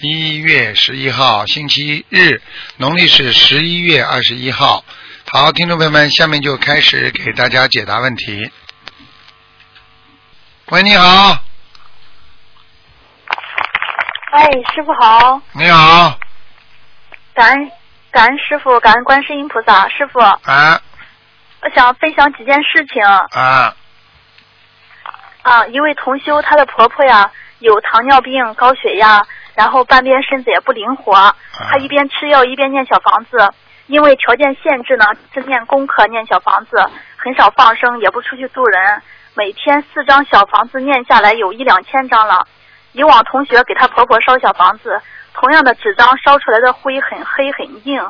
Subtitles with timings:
[0.00, 2.42] 一月十一号，星期日，
[2.78, 4.84] 农历是十一月二十一号。
[5.30, 8.50] 好，听众朋友们，下面就开始给大家解答问题。
[10.70, 11.38] 喂，你好，
[14.32, 16.18] 哎，师傅好，你好，
[17.32, 17.70] 感恩
[18.10, 19.88] 感恩师傅，感恩观世音菩萨。
[19.88, 20.82] 师傅，啊
[21.62, 23.02] 我想分享几件事情
[23.32, 23.76] 啊，
[25.42, 25.66] 啊。
[25.68, 27.30] 一位同修，她的婆婆呀
[27.60, 29.24] 有糖尿病、高血压，
[29.54, 31.34] 然后半边身子也不灵活，
[31.70, 33.52] 他一边吃药一边念小房子。
[33.86, 36.76] 因为条件限制呢，只念功课、念小房子，
[37.18, 39.02] 很少放生，也不出去度人。
[39.34, 42.46] 每天四张小房子念下来有一两千张了。
[42.92, 45.02] 以往同学给她婆婆烧小房子，
[45.34, 48.02] 同样的纸张烧出来的灰很黑很硬。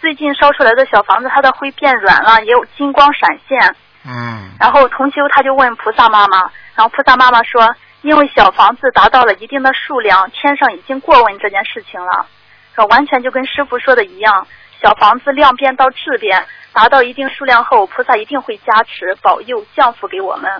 [0.00, 3.76] 最近烧出来的小房子，它的灰变软了，也有金光闪现。
[4.04, 6.38] 嗯然后同修他就问菩萨妈妈，
[6.74, 12.26] 然后菩萨妈妈说，因为小房子达到了一定的数量，天上已经过问这件事情了，
[12.74, 14.46] 说完全就跟师傅说的一样，
[14.82, 20.50] 小房子量变到质变，达到一定数量后，菩萨一定会加持保佑降福给我们。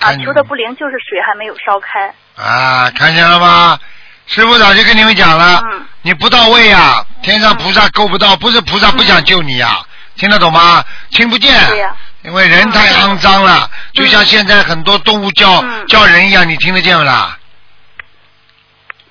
[0.00, 2.14] 啊，求的不灵就是水还没有烧开。
[2.36, 3.78] 啊，看见了吗？
[4.26, 9.82] 师傅早就跟你们讲了，嗯你不到位呀、天上菩萨够不到，不是菩萨不想救你呀、
[10.16, 10.84] 听得懂吗？
[11.10, 17.38] 听不见，对呀因为人太肮脏了，就像现在很多动物叫、嗯叫人一样，你听得见不啦？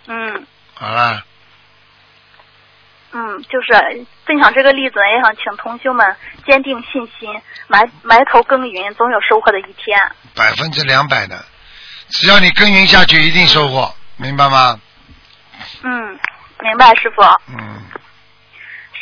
[0.08, 1.24] 嗯好了，
[3.12, 10.00] 嗯，就是分享这个例子，也想请同修们坚定信心，埋埋头耕耘，总有收获的一天。
[10.36, 11.44] 百分之两百的，
[12.10, 14.80] 只要你耕耘下去，一定收获，明白吗？
[15.84, 16.20] 嗯，
[16.60, 17.22] 明白，师傅。
[17.48, 17.82] 嗯，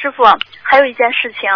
[0.01, 0.23] 师傅，
[0.63, 1.49] 还有一件事情，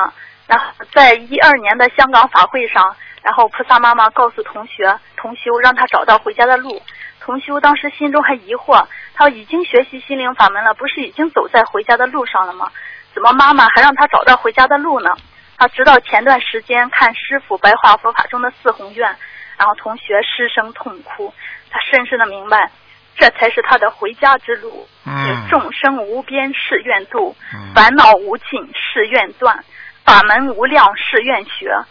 [0.52, 6.82] 然后在一二年的香港法会上，然后菩萨妈妈告诉同学同修，让他找到回家的路。
[7.22, 12.70] 同修当时心中还疑惑，他已经学习心灵法门了，不是已经走在回家的路上了吗？
[13.14, 15.10] 怎么妈妈还让他找到回家的路呢？
[15.58, 19.16] 他直到前段时间看师傅白话佛法中的四宏愿，
[19.58, 21.34] 然后同学失声痛哭，
[21.70, 22.70] 他深深的明白，
[23.16, 24.86] 这才是他的回家之路。
[25.06, 29.64] 嗯众生无边誓愿度，嗯烦恼无尽誓愿断，
[30.06, 31.84] 法门无量誓愿学，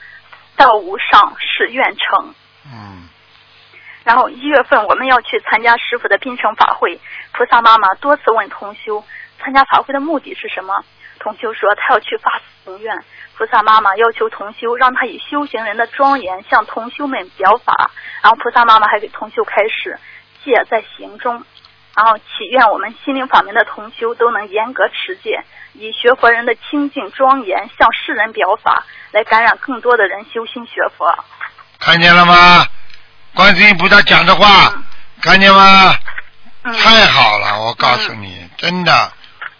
[0.56, 2.34] 道无上誓愿成。
[2.66, 3.09] 嗯
[4.03, 6.98] 然后一月份我们要去参加师傅的槟城法会，
[7.32, 9.04] 菩萨妈妈多次问同修，
[9.38, 10.84] 参加法会的目的是什么？
[11.19, 13.04] 同修说他要去发四宏愿。
[13.37, 17.91] 菩萨妈妈要求同修让他以修行人的庄严向同修们表法，
[18.22, 19.98] 然后菩萨妈妈还给同修开示，
[20.42, 21.44] 戒在行中。
[21.94, 25.44] 然后祈愿我们心灵法门的同修都能严格持戒，
[25.75, 31.13] 以学佛人的清净庄严向世人表法，来感染更多的人修心学佛。
[31.79, 32.67] 看见了吗？
[33.35, 34.85] 观世音菩萨讲的话，嗯
[35.23, 35.95] 看见吗？
[36.63, 39.13] 嗯，太好了，我告诉你，真的，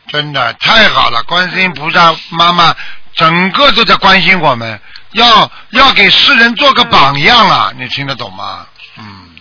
[0.09, 1.23] 真的太好了！
[1.23, 2.75] 观世音菩萨妈妈
[3.15, 4.81] 整个都在关心我们，
[5.13, 8.67] 要要给世人做个榜样了，你听得懂吗？
[8.99, 9.37] 嗯，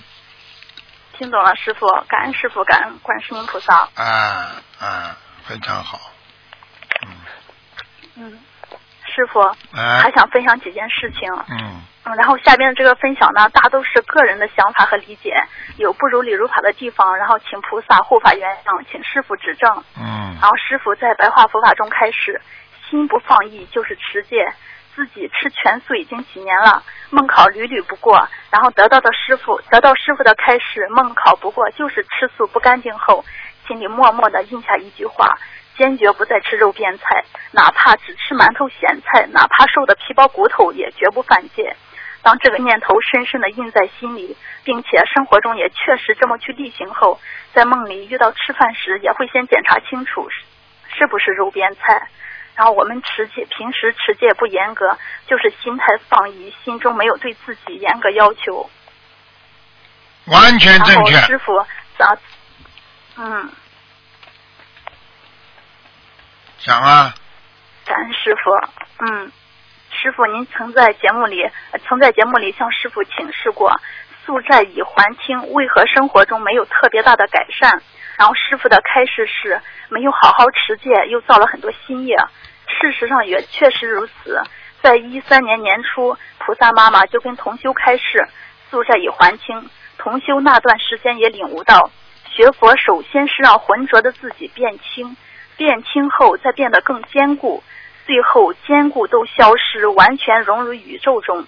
[1.17, 3.89] 听懂了，师傅，感恩师傅，感恩观世音菩萨。
[3.95, 6.18] 啊啊，非常好，嗯
[8.19, 8.37] 嗯，
[9.05, 9.55] 师傅啊
[10.01, 11.31] 还想分享几件事情。
[11.49, 15.35] 嗯嗯，然后下边的这个分享呢，大都是个人的想法和理解，
[15.77, 19.83] 有不如理如法的地方，然后请菩萨护法原谅，请师傅指正。
[19.97, 22.41] 嗯然后师傅在白话佛法中开始，
[22.89, 24.51] 心不放逸就是持戒。
[24.95, 33.23] 自己吃全素已经几年了，梦考屡屡不过，然后得到的师傅得到师傅的开示，梦考不过就是吃素不干净后，
[33.65, 35.37] 心里默默的印下一句话：
[35.79, 41.77] 坚决不再吃肉边菜，哪怕只吃馒头咸菜，哪怕瘦的皮包骨头，也绝不犯戒。
[42.21, 44.35] 当这个念头深深的印在心里，
[44.65, 47.17] 并且生活中也确实这么去例行后，
[47.53, 50.43] 在梦里遇到吃饭时，也会先检查清楚是
[50.97, 52.09] 是不是肉边菜。
[52.55, 54.97] 然后我们持戒，平时持戒不严格，
[55.27, 58.69] 就是心态放逸，心中没有对自己严格要求。
[60.25, 61.15] 完全正确。
[61.21, 61.65] 师傅，
[61.97, 62.19] 咱
[63.15, 63.49] 嗯，
[66.61, 67.13] 讲啊，
[67.85, 68.51] 感恩师傅。
[69.05, 69.31] 嗯，
[69.91, 71.49] 师傅，您曾在节目里，
[71.87, 73.79] 曾在节目里向师傅请示过，
[74.25, 77.81] 宿债已还清，为何生活中没有特别大的改善？
[78.17, 82.17] 然后师傅的开示是没有好好持戒，又造了很多新业。
[82.67, 84.43] 事实上也确实如此。
[84.81, 88.27] 在一三年年初，菩萨妈妈就跟同修开示，
[88.69, 89.69] 宿债已还清。
[89.97, 91.89] 同修那段时间也领悟到，
[92.25, 95.15] 学佛首先是让浑浊的自己变轻，
[95.59, 97.61] 变轻后再变得更坚固，
[98.05, 101.45] 最后坚固都消失，完全融入宇宙中。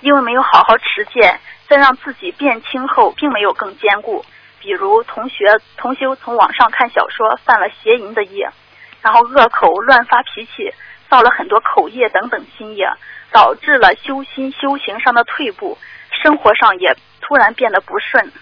[0.00, 1.38] 因为没有好好持戒，
[1.68, 4.24] 再让自己变轻后，并没有更坚固。
[4.58, 5.44] 比如同学
[5.76, 8.48] 同修从网上看小说，犯了邪淫的业，
[9.02, 10.72] 然后恶口、乱发脾气，
[11.10, 12.90] 造了很多口业等等心业，
[13.32, 15.76] 导致了修心修行上的退步，
[16.22, 18.32] 生活上也突然变得不顺。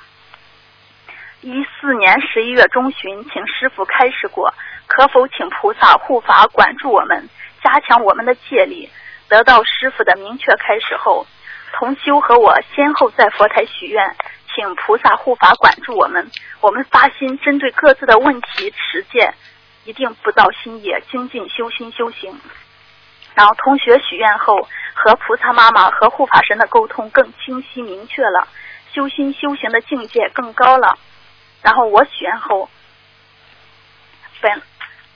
[1.44, 4.54] 一四年十一月中旬，请师傅开示过，
[4.86, 7.28] 可否请菩萨护法管住我们，
[7.62, 8.88] 加强我们的戒力？
[9.28, 11.26] 得到师傅的明确开示后，
[11.74, 14.16] 同修和我先后在佛台许愿。
[14.54, 16.30] 请菩萨护法管住我们，
[16.62, 19.34] 我们发心针对各自的问题持戒，
[19.84, 22.40] 一定不造心业，精进修心修行。
[23.34, 28.48] 然后同学许愿后，和菩萨妈妈和护法神的沟通更清晰明确了，
[28.94, 30.98] 修心修行的境界更高了。
[31.64, 32.68] 然后我许愿后，
[34.42, 34.62] 本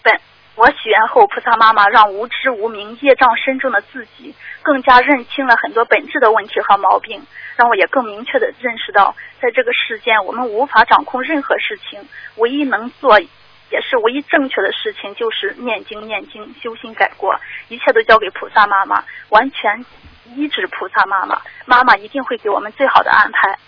[0.02, 0.18] 本
[0.54, 7.22] 我许愿后，菩萨妈妈让无知无明、业障深重的自己更加认清了很多本质的问题和毛病。
[7.56, 19.84] 让我也更明确的认识到，在这个世间，我们无法掌控任何事情，唯一能做，也是唯一正确的事情，就是念经、念经、修心改过，一切都交给菩萨妈妈，完全
[20.34, 23.58] 依止菩萨妈妈，妈妈一定会给我们最好的安排。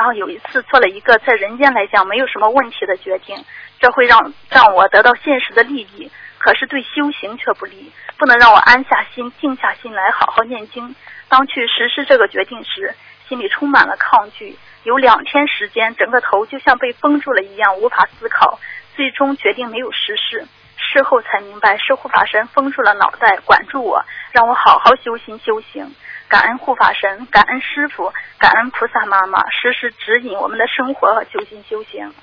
[0.00, 3.44] 然后有一次做了一个在人间来讲没有什么问题的决定，
[3.80, 10.96] 这会让让我得到现实的利益，可是对修行却不利，不能让我安下心、静下心来好好念经。
[11.28, 12.94] 当去实施这个决定时，
[13.28, 18.58] 心里充满了抗拒，有两天时间，整个头就像被封住了一样，无法思考。
[18.96, 20.46] 最终决定没有实施。
[20.78, 25.94] 事后才明白，是护法神封住了脑袋，管住我，让我好好修心修行。
[26.30, 32.14] 感恩护法神，感恩师傅，感恩菩萨妈妈，时时指引我们的生活和修心修行。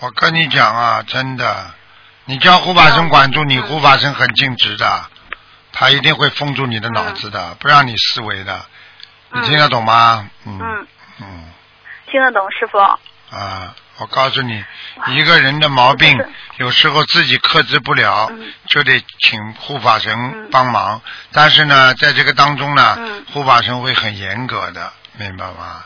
[0.00, 1.70] 我跟你讲啊，真的，
[2.24, 5.04] 你叫护法神管住你，护法神很尽职的，
[5.72, 8.64] 他一定会封住你的脑子的，不让你思维的。
[9.30, 10.28] 你听得懂吗？
[10.46, 10.86] 嗯
[11.20, 11.44] 嗯，
[12.06, 12.78] 听得懂，师傅。
[13.34, 14.64] 啊，我告诉你，
[15.08, 16.16] 一个人的毛病，
[16.58, 18.30] 有时候自己克制不了，
[18.68, 21.02] 就得请护法神帮忙。
[21.32, 22.96] 但是呢，在这个当中呢，
[23.32, 25.84] 护法神会很严格的，明白吗？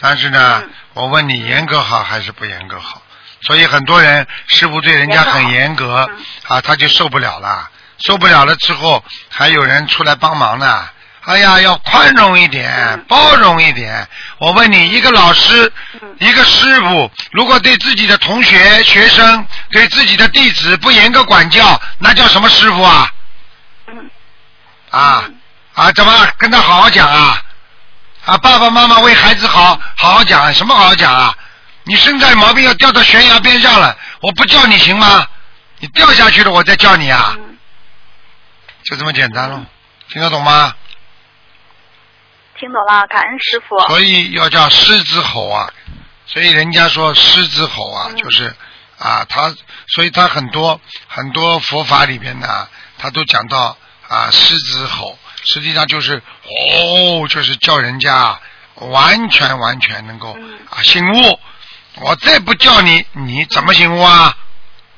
[0.00, 0.64] 但是呢，
[0.94, 3.02] 我问你，严格好还是不严格好？
[3.42, 6.08] 所以很多人师傅对人家很严格
[6.48, 10.88] 啊，他就受不了了，受不了了之后，还有人出来帮忙呢。
[11.26, 14.06] 哎呀，要宽容一点，包容一点。
[14.38, 15.72] 我问你，一个老师，
[16.20, 23.12] 一个师傅，如果对自己的同学、学生，对自己的弟子不严格管教，那叫什么师傅啊？
[24.90, 25.24] 啊
[25.74, 27.42] 啊，怎么跟他好好讲啊？
[28.24, 31.34] 啊，爸爸妈妈为孩子好，好好讲，什么好好讲啊？
[31.82, 35.26] 你身在毛病要掉到悬崖边上了，我不叫你行吗？
[35.80, 37.36] 你掉下去了，我再叫你啊？
[38.84, 39.60] 就这么简单喽，
[40.08, 40.72] 听得懂吗？
[42.58, 43.78] 听懂了，感恩师傅。
[43.88, 45.70] 所以要叫狮子吼啊，
[46.26, 48.54] 所以人家说狮子吼啊，就是
[48.98, 49.54] 啊，他
[49.88, 53.76] 所以他很多很多佛法里边呢，他都讲到
[54.08, 58.40] 啊狮子吼，实际上就是哦，就是叫人家
[58.76, 60.36] 完全完全能够
[60.70, 61.40] 啊醒悟。
[61.98, 64.36] 我再不叫你，你怎么醒悟啊？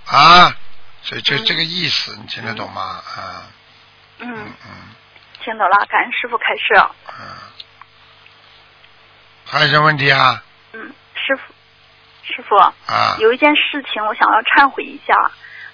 [0.07, 0.57] 啊，
[1.03, 2.83] 所以就这个意思，你听得懂吗？
[2.83, 3.47] 啊。
[4.19, 4.71] 嗯嗯。
[5.45, 6.75] 听懂了，感恩师傅开示。
[7.21, 7.25] 嗯，
[9.51, 10.43] 还有什么问题啊？
[10.75, 11.55] 嗯，师傅，
[12.23, 15.15] 师傅，啊，有一件事情我想要忏悔一下。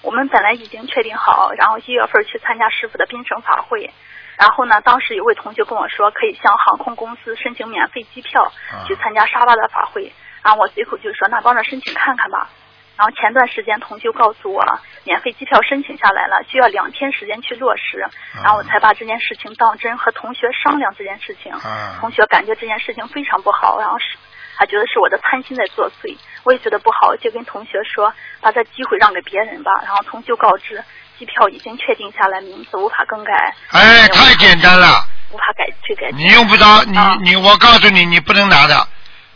[0.01, 3.91] 我们本来已经确定好，然后一月份去参加师傅的槟城法会。
[4.37, 8.51] 然后呢，当时有位同学跟我说，可以向航空公司申请免费机票
[8.87, 10.13] 去参加沙巴的法会。
[10.43, 12.49] 然后我随口就说，那帮着申请看看吧。
[12.97, 14.63] 然后前段时间同修告诉我，
[15.03, 17.99] 免费机票申请下来了，需要两天时间去落实，
[18.41, 21.51] 然后我才把这件事情当真，和同学商量这件事情。
[21.99, 24.17] 同学感觉这件事情非常不好，然后是
[24.55, 29.71] 还觉得是我的贪心在作祟，我也觉得不好，就跟同学说，把这机会让给别人吧。
[29.83, 30.81] 然后同修告知，
[31.19, 33.53] 机票已经确定下来，名字无法更改。
[33.71, 36.09] 哎，太简单了，无法改去改。
[36.11, 36.97] 你用不着，你
[37.29, 38.87] 你我告诉你，你不能拿的。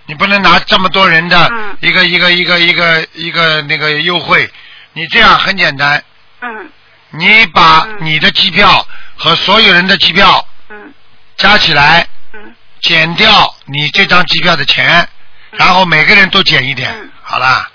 [0.09, 1.37] 你不能拿这么多人的
[1.81, 4.49] 一个一个一个一个一个那个优惠，
[4.93, 6.03] 你这样很简单。
[6.41, 6.71] 嗯。
[7.11, 10.91] 你把你的机票和所有人的机票嗯
[11.37, 15.07] 加起来，嗯减掉你这张机票的钱，
[15.51, 17.69] 然后每个人都减一点，嗯好啦。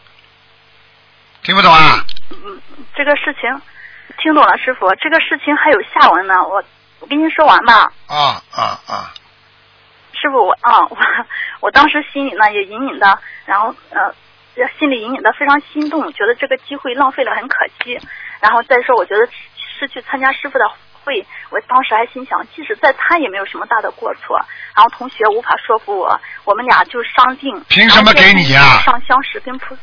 [1.45, 2.05] 听不懂啊？
[2.31, 2.61] 嗯，
[2.97, 3.49] 这个事情
[4.19, 4.93] 听懂了，师傅。
[4.97, 6.64] 这个事情还有下文呢，我
[6.99, 7.93] 我跟您说完吧。
[8.09, 9.14] 啊啊啊！
[10.25, 10.97] 师傅，我啊，我
[11.61, 14.14] 我当时心里呢也隐隐的，然后呃，
[14.78, 18.00] 心里隐隐的非常心动，觉得这个机会浪费了很可惜。
[18.40, 19.28] 然后再说，我觉得
[19.78, 20.64] 是去参加师傅的
[21.04, 24.40] 会，我当时还心想，即使再参也没有什么大的过错。
[24.75, 27.62] 然后同学无法说服我，我们俩就商定。
[27.69, 29.76] 凭什么给你呀上香时跟菩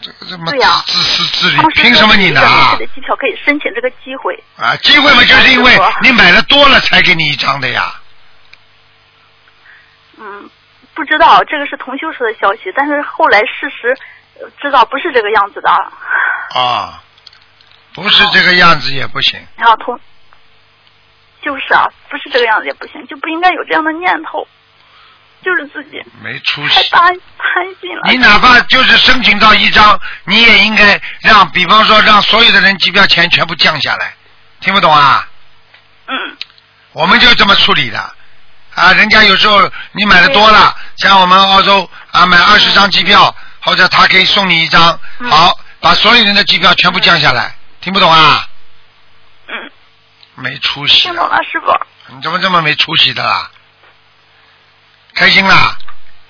[0.00, 4.42] 这么对呀自私自利凭什么你拿说是的机票可以申请这个机会。
[4.56, 4.74] 啊？
[4.76, 7.92] 机会嘛，就是因为你买的多了才给你一张的呀。
[10.18, 10.50] 嗯，
[10.94, 13.96] 不知道这个是同修说的消息，但是后来事实
[14.40, 15.70] 呃知道不是这个样子的。
[16.54, 17.02] 啊，
[17.94, 19.40] 不是这个样子也不行。
[19.56, 19.98] 然后同
[21.42, 24.46] 就是啊，不是这个样子也不行，就不应该有这样的念头，
[25.42, 26.90] 就是自己没出息。
[26.90, 28.02] 太担贪心了。
[28.10, 34.14] 你哪怕就是申请到一张，你也应该让，比方说让所有的人机票钱全部降下来，
[34.60, 35.28] 听不懂啊？
[36.06, 36.36] 嗯
[36.92, 38.14] 我们就这么处理的
[38.74, 38.92] 啊。
[38.92, 39.60] 人家有时候
[39.92, 48.48] 你买的多了，像我们澳洲啊，买二十张机票，或者他可以送你一张，嗯好，把所有人的机票全部降下来，听不懂啊？
[49.48, 49.70] 嗯，
[50.36, 51.72] 没出息听懂了，师傅。
[52.14, 53.50] 你怎么这么没出息的啦？
[55.14, 55.76] 开心啦，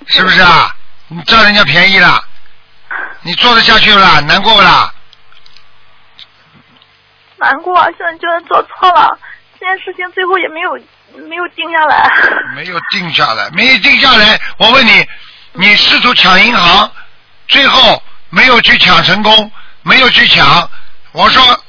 [0.06, 0.74] 是不是啊？
[1.08, 2.24] 你占人家便宜了，
[3.22, 4.20] 你做得下去不啦？
[4.20, 4.92] 难过不啦？
[7.36, 9.18] 难过，现在觉得做错了，
[9.60, 10.78] 这件事情最后也没有
[11.28, 12.10] 没有定下来。
[12.54, 14.40] 没有定下来，没有定下来。
[14.58, 15.06] 我问你，
[15.52, 16.90] 你试图抢银行，
[17.48, 19.50] 最后没有去抢成功，
[19.82, 20.68] 没有去抢。
[21.12, 21.64] 我说，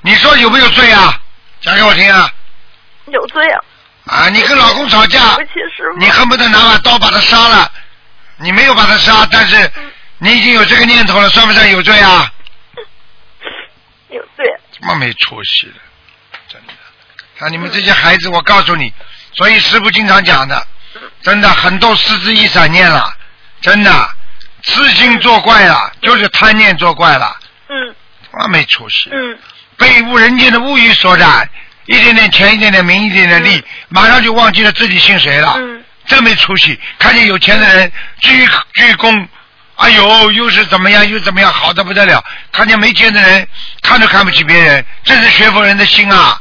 [0.00, 1.18] 你说有没有罪啊？
[1.60, 2.28] 讲给我听啊！
[3.06, 3.60] 有罪啊！
[4.06, 5.38] 啊，你跟老公吵架。
[5.98, 7.70] 你恨不得拿把刀把他杀了，
[8.36, 9.70] 你没有把他杀，但是
[10.18, 12.28] 你已经有这个念头了，算不算有罪啊？
[14.08, 14.44] 有罪。
[14.72, 15.74] 这么没出息的。
[17.42, 18.92] 像你们这些孩子，我告诉你，
[19.34, 20.64] 所以师傅经常讲的，
[21.22, 23.12] 真的很多失之一闪念了，
[23.60, 24.10] 真的，
[24.62, 27.36] 痴心作怪了，就是贪念作怪了，
[27.68, 27.92] 嗯
[28.30, 29.36] 他妈没出息，嗯
[29.76, 31.50] 被物人间的物欲所染，
[31.86, 36.78] 一点点钱，一点点名，一点点利，马上就忘记了自己姓谁了，嗯真没出息。
[37.00, 39.26] 看见有钱的人鞠鞠躬，
[39.74, 42.24] 哎呦，又是怎么样，又怎么样，好的不得了。
[42.52, 43.48] 看见没钱的人，
[43.82, 46.40] 看都看不起别人，这是学佛人的心啊！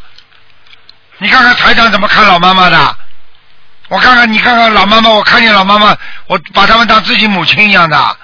[1.22, 2.98] 你看看台长怎么看老妈妈的？
[3.90, 8.18] 我看看你看看老妈妈，我看见老妈妈，我把他们当自己母亲一样的，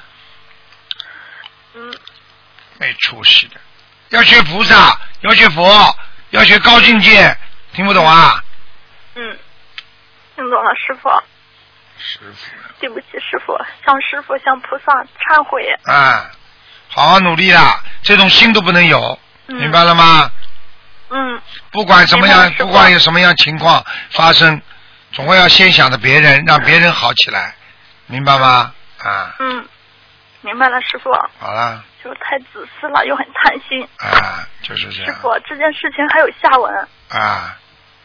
[1.76, 1.94] 嗯
[2.80, 3.56] 没出息的。
[4.10, 5.96] 要学菩萨，要学佛，
[6.32, 7.38] 要学高境界，
[7.74, 8.44] 听不懂啊？
[9.14, 9.38] 嗯，
[10.36, 11.10] 听懂了，师傅。
[12.00, 12.56] 师傅。
[12.80, 15.68] 对不起，师傅，向师傅向菩萨忏悔。
[15.84, 16.32] 啊，
[16.88, 20.32] 好好努力啦，这种心都不能有，嗯明白了吗？
[21.10, 24.62] 嗯不管什么样不管有什么样情况发生，
[25.12, 27.56] 总会要先想着别人，让别人好起来，
[28.08, 28.74] 明白吗？
[29.00, 29.66] 啊，嗯，
[30.42, 31.12] 明白了，师傅。
[31.40, 33.88] 好了，就是太自私了，又很贪心。
[34.00, 36.88] 啊，就是这样，师傅，这件事情还有下文。
[37.10, 37.58] 啊，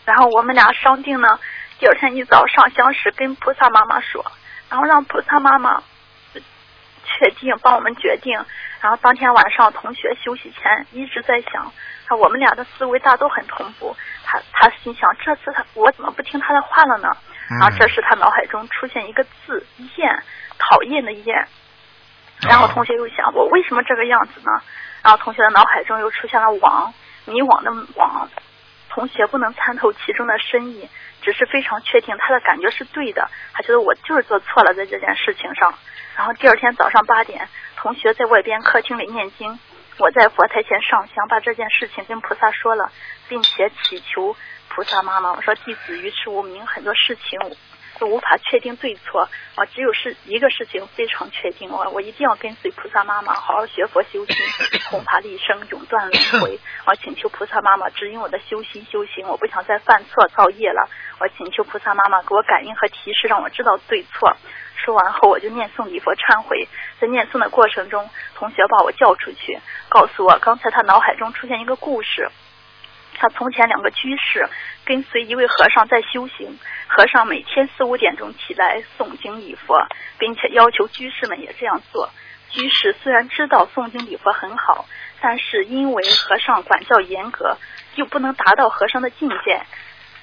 [0.04, 1.38] 然后我们俩商定呢，
[1.78, 4.25] 第二天一早上香时跟菩萨妈妈说，
[4.68, 5.82] 然后让菩萨妈妈
[7.04, 8.38] 确定帮我们决定。
[8.80, 11.73] 然后当天晚上同学休息前一直在想，他
[12.16, 13.97] 我们俩的思维大都很同步。
[14.25, 17.16] 他他心想，这次他我怎么不听他的话了呢？
[17.50, 19.66] 嗯然后这时他脑海中出现一个字
[19.97, 20.23] “厌”，
[20.59, 21.47] 讨厌的“厌”。
[22.49, 24.62] 然后同学又想，我为什么这个样子呢？
[25.02, 26.94] 然后同学的脑海中又出现了“网”，
[27.26, 28.28] 迷惘的“网”。
[28.88, 30.88] 同学不能参透其中的深意，
[31.23, 35.75] 只是非常确定他的感觉是对的，他觉得我就是做错了在这件事情上。
[36.16, 39.59] 然后第二天早上八点，同学在外边客厅里念经，
[39.99, 42.90] 我在佛台前上香，把这件事情跟菩萨说了，
[43.28, 44.34] 并且祈求
[44.68, 47.38] 菩萨妈妈，我说弟子愚痴无明，很多事情
[47.99, 54.37] 都无法确定对错啊，只有是一个事情非常确定，我我一定要跟随菩萨妈妈，好好学佛修心，
[54.90, 56.58] 弘法利生，永断轮回。
[56.87, 60.88] 我请求菩萨妈妈指引我的修心修行，我不想再犯错造业了。
[61.20, 64.37] 我请求菩萨妈妈给我感应和提示，让我知道对错。
[64.84, 66.68] 说完后，我就念诵礼佛忏悔。
[67.00, 69.58] 在念诵的过程中，同学把我叫出去，
[69.88, 72.28] 告诉我刚才他脑海中出现一个故事。
[73.14, 74.48] 他从前两个居士
[74.84, 76.58] 跟随一位和尚在修行，
[76.88, 79.86] 和尚每天四五点钟起来诵经礼佛，
[80.18, 82.10] 并且要求居士们也这样做。
[82.50, 84.86] 居士虽然知道诵经礼佛很好，
[85.20, 87.56] 但是因为和尚管教严格，
[87.94, 89.62] 又不能达到和尚的境界，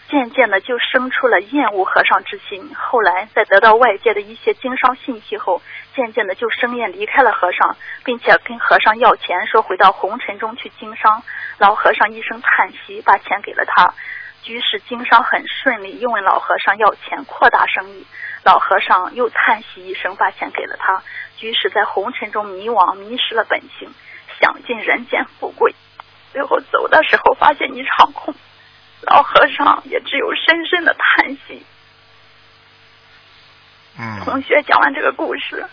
[0.10, 2.72] 渐渐的就生出了厌恶和尚之心。
[2.76, 5.62] 后来在得到外界的一些经商信息后，
[5.96, 11.22] 渐渐的就生厌离开了和尚，并且跟和尚要钱，说回到红尘中去经商。
[11.60, 13.94] 老和尚一声叹息，把钱给了他。
[14.42, 18.08] 居士经商很顺利，又问老和尚要钱扩大生意。
[18.44, 21.04] 老和尚又叹息一声，把钱给了他。
[21.38, 23.90] 居士在红尘中迷惘，迷失了本性，
[24.40, 25.76] 想尽人间富贵，
[26.32, 28.34] 最后走的时候发现一场空。
[29.02, 31.66] 老和尚也只有深深的叹息。
[33.98, 35.66] 嗯同学讲完这个故事，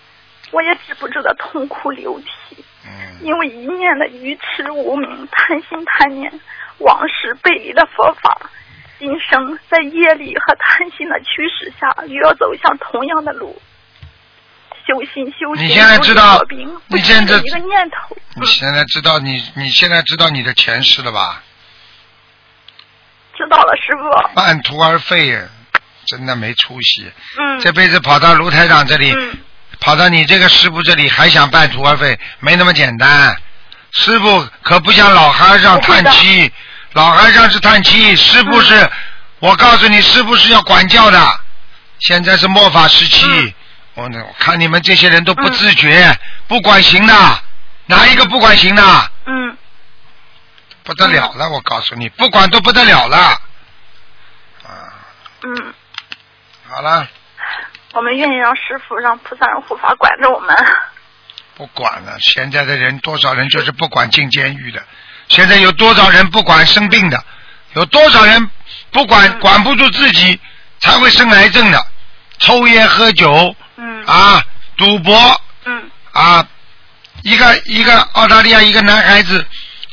[0.50, 6.40] 我也止不住的痛哭流涕，嗯因为一念的愚痴无明、贪心贪念、
[6.78, 8.50] 往事背离了佛法，
[8.99, 13.61] 今生在业力和贪心的驱使下，又要走向同样的路。
[14.87, 16.40] 修心修心，你现在知道
[16.88, 18.16] 你现在一个念头。
[18.37, 21.42] 你现在知道你你现在知道你的前世了吧？
[23.47, 24.35] 知道了，师傅。
[24.35, 25.41] 半途而废，
[26.07, 27.11] 真的没出息。
[27.38, 27.61] 嗯。
[27.61, 29.38] 这辈子跑到卢台长这里，嗯
[29.79, 33.37] 跑到你这个师傅这里，还想半途而废，没那么简单。
[33.93, 36.50] 师傅可不像老和尚叹气，
[36.95, 38.91] 老和尚是叹气，师傅是，嗯
[39.38, 41.41] 我告诉你，师傅是要管教的。
[41.99, 43.55] 现在是末法时期，嗯
[43.95, 47.15] 我呢，我看你们这些人都不自觉，不管行的，
[47.87, 48.83] 哪一个不管行的？
[49.26, 49.57] 嗯
[50.87, 53.19] 不得了了，我告诉你，不管都不得了了。
[54.62, 54.95] 啊，
[55.43, 55.75] 嗯，
[56.71, 57.09] 好了，
[57.93, 60.57] 我们愿意让师傅、让菩萨、让护法管着我们。
[61.57, 62.16] 不管了。
[62.21, 64.81] 现在的人多少人就是不管进监狱的，
[65.28, 67.25] 现在有多少人不管生病的，
[67.73, 68.49] 有多少人
[68.93, 69.40] 不管嗯。
[69.40, 70.38] 管不住自己
[70.78, 71.85] 才会生癌症的，
[72.38, 74.05] 抽烟喝酒嗯。
[74.05, 74.40] 啊，
[74.76, 75.90] 赌博嗯。
[76.12, 76.47] 啊，
[77.23, 79.45] 一个一个澳大利亚一个男孩子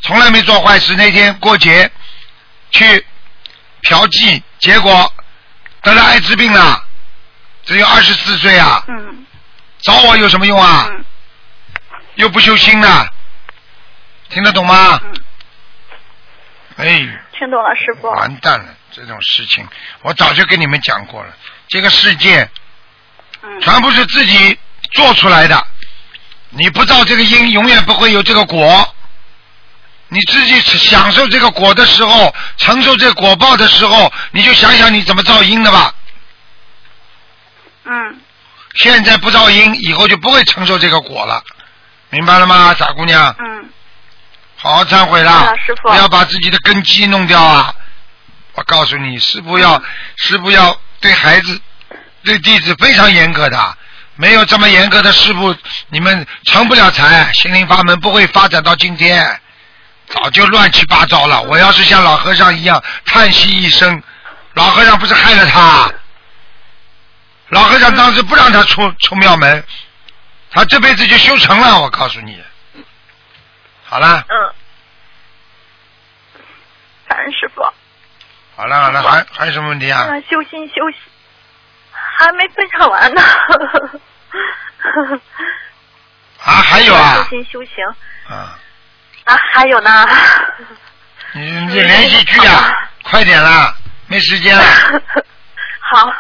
[0.03, 1.89] 从来没做坏事，那天过节
[2.71, 3.05] 去
[3.81, 5.11] 嫖妓，结果
[5.81, 6.83] 得了艾滋病了，
[7.65, 9.25] 只有二十四岁啊，嗯
[9.81, 10.87] 找我有什么用啊？
[10.91, 11.05] 嗯
[12.15, 13.09] 又不修心的，
[14.29, 15.01] 听得懂吗？
[15.03, 15.13] 嗯，
[16.77, 16.85] 哎，
[17.35, 18.07] 听懂了，师傅。
[18.11, 19.67] 完蛋了，这种事情
[20.03, 21.33] 我早就跟你们讲过了，
[21.67, 22.47] 这个世界
[23.41, 24.59] 嗯全部是自己
[24.93, 25.65] 做出来的，
[26.49, 28.92] 你不造这个因，永远不会有这个果。
[30.13, 35.93] 你自己享受这个果的时候，承受这果报的时候，你就想想你怎么造因的吧。
[37.85, 38.21] 嗯。
[38.75, 41.43] 现在不造因，以后就不会承受这个果了，
[42.11, 43.35] 明白了吗，傻姑娘？
[43.39, 43.69] 嗯。
[44.55, 45.89] 好好忏悔是啦的师，傅。
[45.89, 47.73] 不要把自己的根基弄掉啊！
[48.53, 49.81] 我告诉你，师傅要
[50.15, 51.59] 师傅要对孩子、
[52.23, 53.77] 对弟子非常严格的，
[54.15, 55.55] 没有这么严格的师傅，
[55.89, 59.41] 你们成不了才，心灵法门不会发展到今天，
[60.13, 61.41] 早就乱七八糟了。
[61.43, 64.01] 我要是像老和尚一样叹息一声，
[64.53, 65.91] 老和尚不是害了他？
[67.49, 69.63] 老和尚当时不让他出出庙门，
[70.51, 71.81] 他这辈子就修成了。
[71.81, 72.41] 我告诉你，
[73.83, 74.25] 好了。
[74.27, 74.53] 嗯，
[77.07, 77.61] 感恩师傅。
[78.55, 80.07] 好了好了，还还有什么问题啊？
[80.09, 80.99] 嗯，修心修心，
[81.91, 83.21] 还没分享完呢。
[86.43, 87.83] 啊，还有啊 修，心修行
[88.27, 88.57] 啊，
[89.25, 90.07] 啊，还有呢。
[91.33, 92.71] 你你连续剧啊，
[93.03, 93.73] 快点啦，
[94.07, 94.63] 没时间了。
[95.79, 96.13] 好，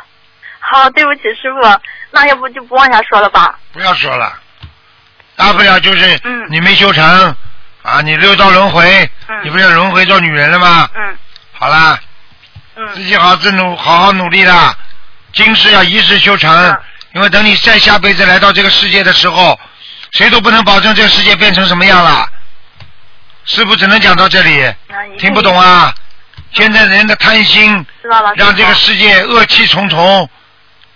[0.59, 3.57] 好，对不起师傅，那要不就不往下说了吧？
[3.71, 4.33] 不要说了，
[5.35, 7.35] 大不了就是嗯你没修成
[7.83, 10.89] 啊，你六道轮回，嗯你不是轮回做女人了吗？
[10.95, 11.17] 嗯
[11.51, 11.99] 好啦，
[12.93, 14.75] 自嗯己好自努好好努力啦，
[15.33, 16.81] 今世要一世修成嗯，
[17.13, 19.59] 因为等你再下辈子来到这个世界的时候，
[20.13, 22.27] 谁都不能保证这个世界变成什么样了。
[23.45, 24.73] 师傅只能讲到这里，
[25.17, 25.93] 听不懂啊？
[26.51, 27.85] 现在人的贪心。
[28.35, 30.29] 让这个世界恶气重重，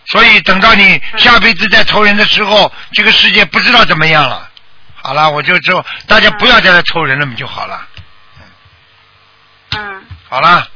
[0.07, 4.49] 所以等到你嗯下辈子再投人的时候，这个世界不知道怎么样了。
[4.95, 7.87] 好了，我就就大家不要再来投人了就好了。
[9.71, 10.67] 傅嗯，好了，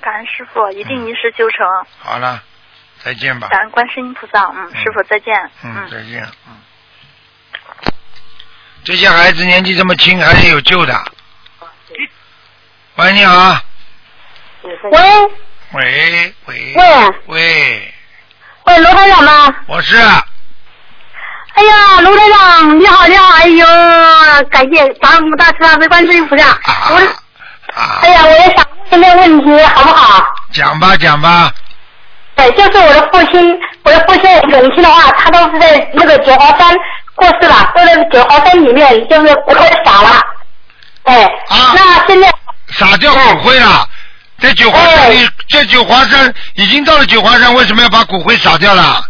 [0.00, 1.66] 感恩师傅，一定一世修成。
[1.98, 2.42] 好了，
[3.02, 3.48] 再见吧。
[3.48, 4.44] 感恩观世音菩萨。
[4.54, 5.34] 嗯，嗯师傅再见。
[5.62, 6.22] 嗯，再见。
[6.46, 6.56] 嗯，
[8.84, 10.94] 这些孩子年纪这么轻，还是有救的。
[12.96, 13.58] 喂，你好。
[14.62, 14.70] 喂
[15.72, 16.74] 喂喂喂
[17.26, 17.94] 喂，
[18.64, 19.54] 喂，卢台长吗？
[19.66, 23.66] 我是哎呀，卢台长，你好，你好，哎呦，
[24.50, 26.46] 感谢大母大慈大悲观世音菩萨。
[26.46, 26.96] 啊我，
[27.74, 30.22] 啊哎，呀，我也想问个问题，好不好？
[30.52, 31.50] 讲吧讲吧。
[32.36, 36.76] 对，就是我的父亲，我的父亲永亲的话，他都是在那个九华山
[37.14, 40.20] 过世了，过在九华山里面，就是骨灰撒了。
[41.04, 41.74] 哎，啊。
[41.74, 42.32] 那现在
[42.68, 43.88] 撒掉骨灰了，
[44.38, 49.04] 在九华山里，这九华山已经到了九华山，为什么要把骨灰撒掉了？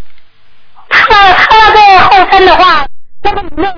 [0.89, 2.87] 他他在后山的话，
[3.23, 3.75] 那个里面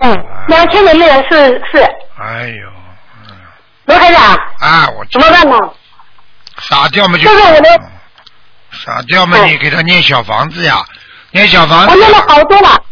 [0.00, 1.82] 嗯，两千年的人是是。
[2.20, 2.77] 哎呦，嗯
[3.88, 5.56] 罗台长，啊，我怎么办呢？
[6.60, 7.24] 傻掉嘛就。
[7.24, 7.80] 就是我的
[8.70, 10.84] 傻掉嘛，嗯你给他念小房子呀，
[11.30, 11.90] 念小房子。
[11.90, 12.82] 我念了好多了，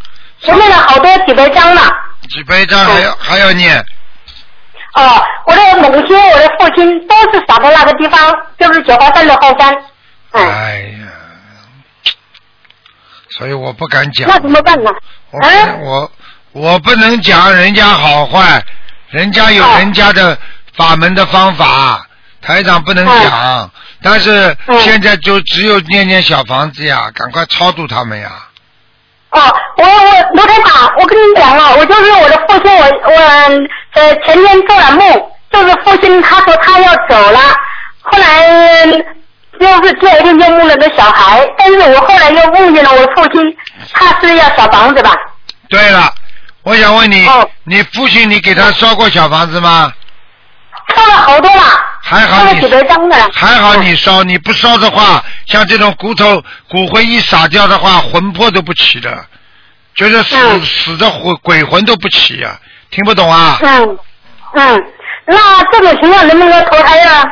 [0.46, 1.82] 我念了好多几百张了。
[2.30, 3.78] 几百张还要还要念，
[4.94, 9.76] 哦，我的母亲、我的父亲都是撒在那个地方，就是九华山的后山。
[10.32, 11.08] 嗯，哎呀，
[13.30, 14.26] 所以我不敢讲。
[14.28, 14.90] 那怎么办呢？
[15.30, 15.40] 我
[15.82, 16.12] 我
[16.52, 18.64] 我不能讲人家好坏，
[19.10, 19.76] 人家有哦。
[19.78, 20.36] 人家的
[20.76, 22.06] 法门的方法，
[22.42, 23.70] 台长不能讲。
[24.02, 28.30] 但是嗯现在就只有念念小房子呀，赶快超度他们呀。
[29.30, 29.40] 哦，
[29.78, 33.12] 我我卢台长，我跟你讲了，我就是我的父亲，我我
[33.94, 37.40] 呃前天做了梦，就是父亲他说他要走了，
[38.02, 38.86] 后来
[39.58, 43.42] 就是第二天就梦了个小孩，但是我后来又梦见了我父亲，
[43.92, 45.10] 他是要小房子吧？
[45.68, 46.12] 对了，
[46.62, 49.92] 我想问你，哦你父亲你给他烧过小房子吗？
[50.94, 51.62] 烧了好多了，
[52.02, 52.60] 还好你。
[53.32, 59.26] 还好你烧，你不烧的话，像这种骨头骨灰一撒掉的话，魂魄都不起的，
[59.94, 62.58] 就是死、嗯死的魂鬼魂都不起呀、
[62.90, 63.58] 听不懂啊？
[63.62, 63.98] 嗯
[64.54, 64.84] 嗯，
[65.26, 67.24] 那这种情况能不能投胎啊？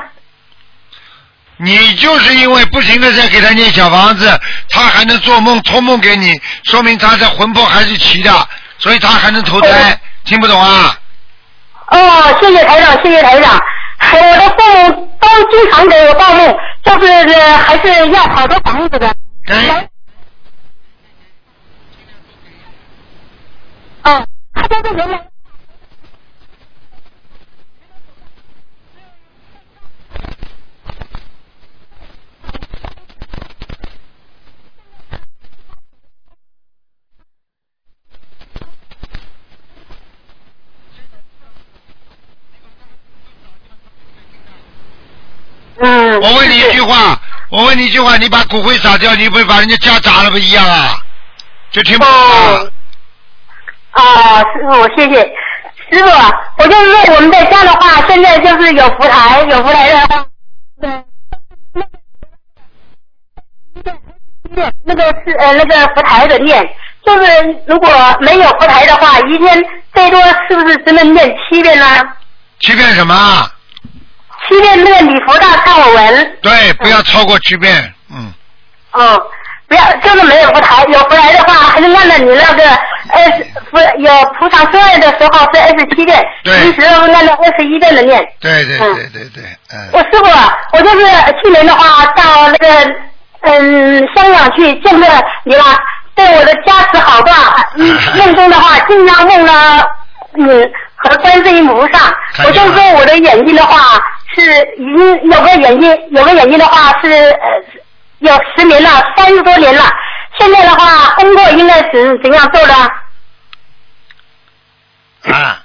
[1.56, 9.98] 你就是因为不停的在给他念小房子，他还能做梦托梦给你，说明他的魂魄还是齐的，所以他还能投胎。
[10.24, 10.98] 听不懂啊？
[11.88, 13.60] 哦，谢谢台长，谢谢台长。
[14.12, 19.14] 我的父母都经常给我报梦，就是呃还是要好多房子的。
[19.46, 19.88] 嗯，
[24.04, 25.33] 哦，他家在原来。
[46.18, 46.22] 嗯。
[46.22, 50.98] 我问你一句话，我问你一句话，你把骨灰撒掉，你不会把人家家砸了不一样啊？
[51.70, 52.60] 就听不懂啊
[53.94, 54.00] 哦？
[54.02, 55.20] 啊，师傅，谢谢
[55.90, 56.10] 师傅。
[56.58, 60.26] 我就是说我们在家的话，现在就是有福台，有福台的话，
[64.54, 66.62] 念那个是呃那个福台的念，
[67.04, 67.88] 就是如果
[68.20, 71.84] 没有福台的话，一天最多是不是只能念七遍呢？
[72.60, 73.50] 七遍什么啊？
[74.48, 77.92] 七遍那个礼佛大忏悔文，对，不要超过七遍。
[78.10, 78.32] 嗯，
[78.92, 79.20] 嗯，
[79.68, 82.64] 不要，就是没有佛台，有佛台的话，还是按照你那个
[83.10, 88.22] 二十不有菩萨生日的时候是二十七遍，对平时按照二十一遍的念。
[88.40, 91.06] 对对对对对对，我嗯，师傅啊，我就是
[91.42, 92.94] 去年的话到那个
[93.42, 95.06] 嗯香港去见了
[95.44, 95.64] 你了，
[96.14, 97.32] 对我的加持好大。
[97.76, 99.84] 嗯， 梦中的话经常梦了
[100.38, 102.12] 嗯和观世音菩萨，
[102.46, 103.98] 我就说我的眼睛的话
[104.34, 107.48] 是已经有个眼睛有个眼睛的话是呃
[108.18, 109.84] 有十年了，三十多年了。
[110.38, 112.74] 现在的话工作应该怎怎样做的？
[115.32, 115.62] 啊，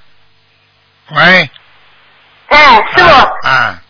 [1.11, 1.49] 喂，
[2.47, 3.47] 哎，师傅。
[3.47, 3.81] 啊，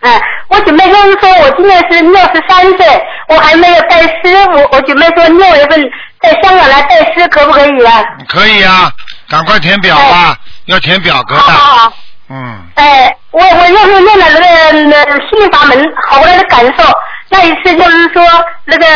[0.00, 5.80] 哎，我准备就是说，我今年是六十三岁，我还没有拜师，我我准备说六月份
[6.20, 8.02] 在香港来拜师，可不可以啊？
[8.26, 8.90] 可以啊，
[9.28, 11.58] 赶快填表吧，要填表格好好的。
[11.58, 11.92] 好。
[12.34, 16.82] 嗯，哎，我我就是念了那个那心灵法门，好来的感受。
[17.28, 18.24] 那一次就是说，
[18.64, 18.86] 那个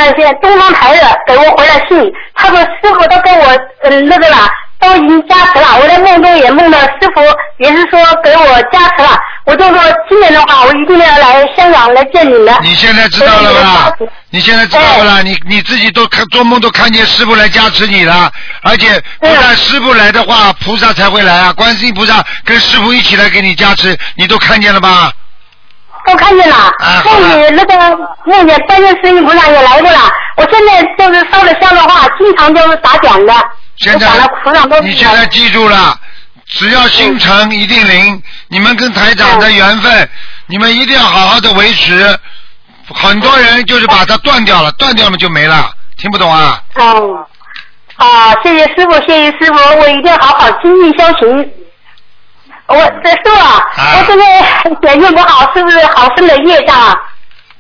[0.42, 3.46] 东方台的给我回了信，他说师傅都跟我
[3.82, 4.36] 嗯、那个了，
[4.80, 5.78] 都已经加持了。
[5.80, 7.22] 我在梦中也梦到师傅
[7.58, 9.18] 也是说给我加持了。
[9.44, 12.54] 我就说今年的话，我一定要来香港来见你们。
[12.62, 13.92] 你现在知道了不啦？
[14.30, 15.22] 你现在知道了？
[15.22, 18.30] 你你自己都看做梦都看见师傅来加持你了，
[18.62, 21.52] 而且不但师傅来的话，菩萨才会来啊！
[21.54, 25.10] 观世音菩萨跟师傅一起来给你加持，你都看见了吧？
[26.06, 29.98] 都看见了，啊好了梦里那个梦见观世音菩萨也来过了。
[30.36, 33.34] 我现在就是烧的香的话，经常就是打点的，
[33.78, 34.08] 现在
[34.82, 35.98] 你现在记住了，
[36.46, 38.22] 只要心诚一定灵。
[38.48, 40.10] 你们跟台长的缘分，
[40.46, 42.18] 你们一定要好好的维持。
[42.94, 46.62] 很多人就是把它断掉了，断掉了就没了，听不懂啊？
[46.74, 47.26] 哦，
[47.96, 51.50] 啊，谢谢师傅，谢谢师傅，我一定要好好精进修行。
[52.66, 56.94] 我这师傅啊，啊我这个眼睛不好，是不是好生的业障啊？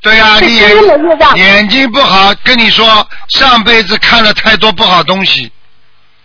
[0.00, 5.52] 对呀、是你眼睛不好，跟你说上辈子看了太多不好东西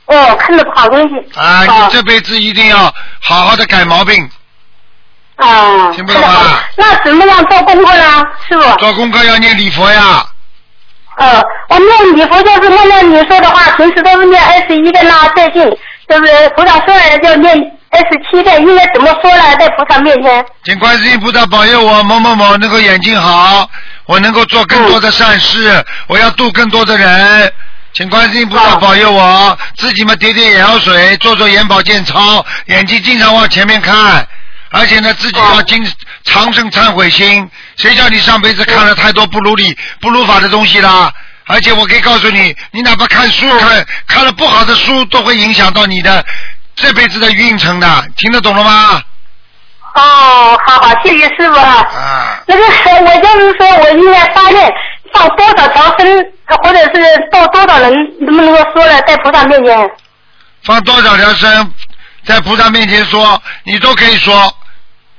[0.06, 1.16] 哦，看到不好东西。
[1.40, 4.30] 啊，哦你这辈子一定要好好的改毛病，
[5.38, 8.76] 啊，听不懂啊那怎么样做功课呢，师傅？
[8.78, 10.26] 做功课要念礼佛呀。
[11.16, 15.64] 呃，我念礼佛就是念念你说的话，平时都是念二十一遍啦，最近
[16.10, 17.56] 就是菩萨说来就念
[17.92, 19.56] 二十七遍，应该怎么说呢？
[19.58, 20.46] 在菩萨面前。
[20.64, 23.70] 请观世音菩萨保佑我某某某能够眼睛好，
[24.06, 27.54] 我能够做更多的善事，我要度更多的人。
[27.94, 34.28] 请观世音菩萨保佑我，自己嘛点点眼药水，做做眼保健操，眼睛经常往前面看，
[34.72, 35.86] 而且呢自己要经
[36.24, 37.48] 常生忏悔心。
[37.76, 41.14] 谁叫你上辈子看了太多不如理、不如法的东西啦？
[41.46, 46.26] 而且我可以告诉你，你哪怕看书看看了不好的书，都会影响到你的
[46.76, 49.02] 这辈子的运程的，听得懂了吗？
[49.94, 51.86] 哦，好好，谢谢师傅啊。
[51.94, 52.42] 啊。
[52.48, 54.74] 那个我就是说，我应该发愿
[55.14, 56.26] 放多少条生，
[56.64, 59.92] 或者是到多少人，能不能够说了，在菩萨面前？
[60.64, 61.74] 放多少条生，
[62.26, 64.56] 在菩萨面前说，你都可以说，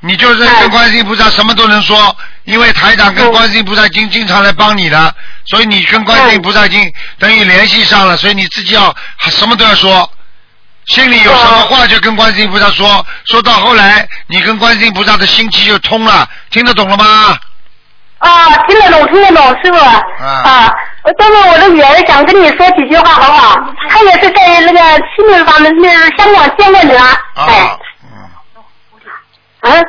[0.00, 5.14] 你就是哎跟观世音菩萨什么都能说，因为台长跟嗯观世音菩萨已经经常来帮你的，
[5.46, 8.94] 所以你跟观世音菩萨已经等于联系上了，所以你自己要
[9.30, 10.10] 什么都要说。
[10.86, 17.38] 心里有什么话就跟观世音菩萨说，说到后来你跟观世音菩萨的心气就通了，听得懂了吗？
[18.18, 19.78] 啊，听得懂，听得懂，师傅。
[20.22, 20.70] 啊。
[21.04, 23.60] 呃但是我的女儿想跟你说几句话，好不好？
[23.90, 24.80] 她也是在那个
[25.14, 27.02] 心灵法门，那个香港见过你了。
[27.36, 27.54] 哎。
[27.58, 27.78] 啊，
[29.62, 29.82] 嗯，啊。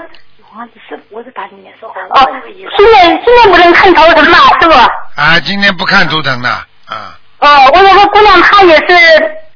[1.09, 2.31] 我是打进来说哦，
[2.77, 4.73] 现在现在不能看头疼嘛，是不。
[4.73, 8.87] 啊，今天不看图腾的，啊，哦，我有个姑娘，她也是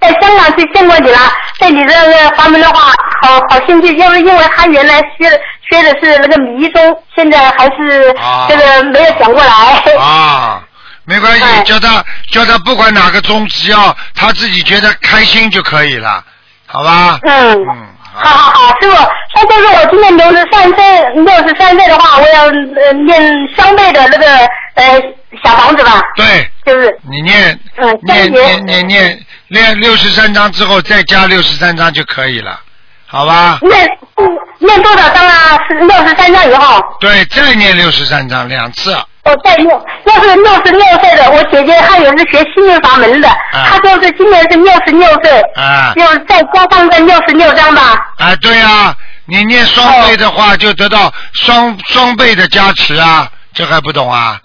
[0.02, 1.17] 在香港去见过你了，
[1.60, 2.91] 在你这个法门的话，
[3.22, 5.30] 好好兴趣，就是因为她原来学
[5.69, 9.54] 学的是那个迷宗，现在还是啊这个没有转过来。
[9.98, 10.62] 啊，
[11.10, 11.63] 没关系，哎。
[11.63, 16.24] 叫他叫他不管哪个宗，只要他自己觉得开心就可以了，
[16.67, 17.19] 好吧？
[17.24, 17.52] 嗯。
[17.52, 18.30] 嗯，好。
[18.30, 23.19] 好好，师傅，那就是我今年六十三岁，六十三岁的话，我要呃念
[23.56, 24.28] 双倍的那个
[24.76, 25.02] 呃
[25.43, 26.50] 小房子吧，对。
[26.65, 26.95] 就是。
[27.10, 32.60] 你念嗯念念念念念六十三章之后再加六十三章就可以了，
[33.08, 33.58] 好吧？
[33.62, 34.28] 念嗯
[34.60, 35.58] 念多少章啊？
[35.67, 38.95] 是六十三章以后，对，再念六十三章两次，
[39.30, 39.70] 我再念。
[40.06, 47.82] 要是六十六岁的，我姐姐她也是学心灵法门的，她就是今年是六十六岁，啊就再加上个六十六张吧。
[48.18, 54.39] 啊，对呀、你念双倍的话就得到双双倍的加持啊，这还不懂啊？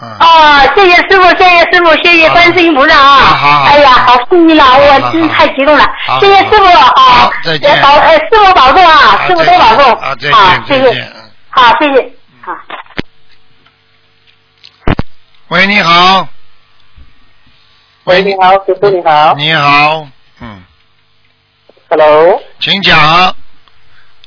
[0.00, 0.16] 嗯。
[0.20, 3.16] 哦，谢谢师傅，谢谢师傅，谢谢观世音菩萨啊！
[3.16, 4.76] 好好好哎呀，好幸运啊！
[4.76, 5.84] 我好真太激动了，
[6.20, 11.12] 谢谢师傅，好好，再见呃保呃师傅保重啊，师傅多保重，啊，再好见，，谢谢，再见。
[11.14, 12.12] 嗯好，谢谢，
[15.48, 16.28] 喂，你好。
[18.04, 19.32] 喂，你好，师傅你好。
[19.34, 20.06] 你好，
[20.42, 20.62] 嗯
[21.88, 22.42] ，Hello。
[22.60, 23.34] 请讲，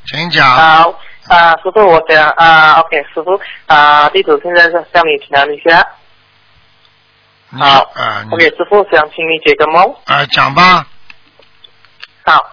[0.07, 0.43] 请讲。
[0.49, 5.87] 好啊，师傅，我想啊，OK，师傅啊，地址现在是向你请安一下。
[7.49, 9.95] 你好啊，，OK，师傅想请你解个梦。
[10.05, 10.87] 啊，讲吧。
[12.25, 12.43] 好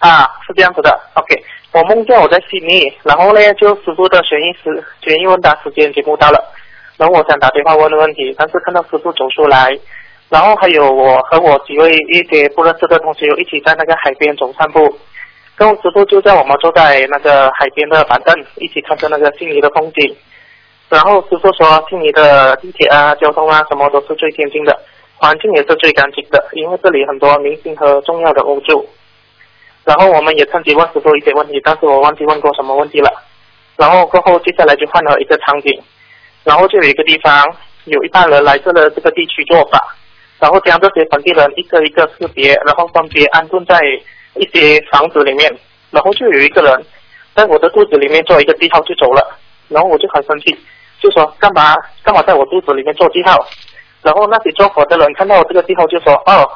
[0.00, 6.52] 啊，是这样子的，OK，我梦见我在悉尼，然后呢，就师傅的悬疑时悬疑问答时间节目到了，
[6.96, 9.78] 然后我想打电话问问题，但是看到师傅走出来，
[10.28, 14.96] 然后还有我和我几位一些不认识的同学一起在那个海边走散步，
[15.56, 20.16] 跟我师傅就在我们坐在那个海边的板凳，一起看着那个悉尼的风景。
[20.88, 24.78] 然后师傅说，悉尼的地铁啊、交通啊，什么都是最先进的，
[25.16, 28.88] 环境也是最干净的，因为这里很多明星和重要的欧住。
[29.84, 33.10] 然后我们也趁机问师傅一些问题，但是我忘记问过什么问题了。
[33.76, 35.82] 然后过后接下来就换了一个场景，
[36.46, 37.44] 然后就有一个地方
[37.86, 39.96] 有一帮人来这了这个地区做法，
[40.38, 43.80] 然后将这些本地人一个一个识别，然后分别安顿在
[44.36, 45.52] 一些房子里面，
[45.90, 46.86] 然后就有一个人
[47.34, 49.36] 在我的肚子里面做一个记号就走了，
[49.68, 50.56] 然后我就很生气，
[51.00, 53.44] 就说干嘛干嘛在我肚子里面做记号？
[54.02, 55.84] 然后那些做法的人看到我这个记号？
[55.88, 56.48] 就说哦，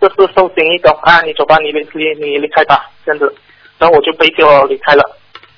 [0.00, 3.34] 这是受心一种啊，你走吧，你离离你离开吧，这样子，
[3.78, 5.02] 然后我就被就离开了。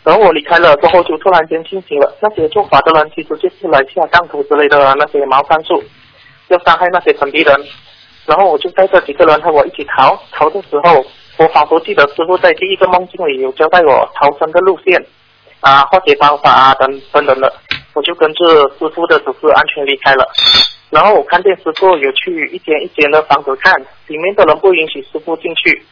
[0.07, 2.17] 然后我离开了之后，就突然间清醒了。
[2.21, 5.83] 那些做法的人其实就是来下当头之类的那些毛山术，
[6.47, 7.53] 要伤害那些本地人。
[8.25, 10.17] 然后我就带着几个人和我一起逃。
[10.31, 11.05] 逃的时候，
[11.39, 15.05] 我仿佛记得师傅在第一个梦境里有交代我逃生的路线
[15.61, 17.53] 啊、化解方法啊等等等的。
[17.93, 18.45] 我就跟着
[18.79, 20.25] 师傅的指示安全离开了。
[20.89, 23.75] 然后我看见师傅有去一间一间的房子看，
[24.07, 25.83] 里面的人不允许师傅进去，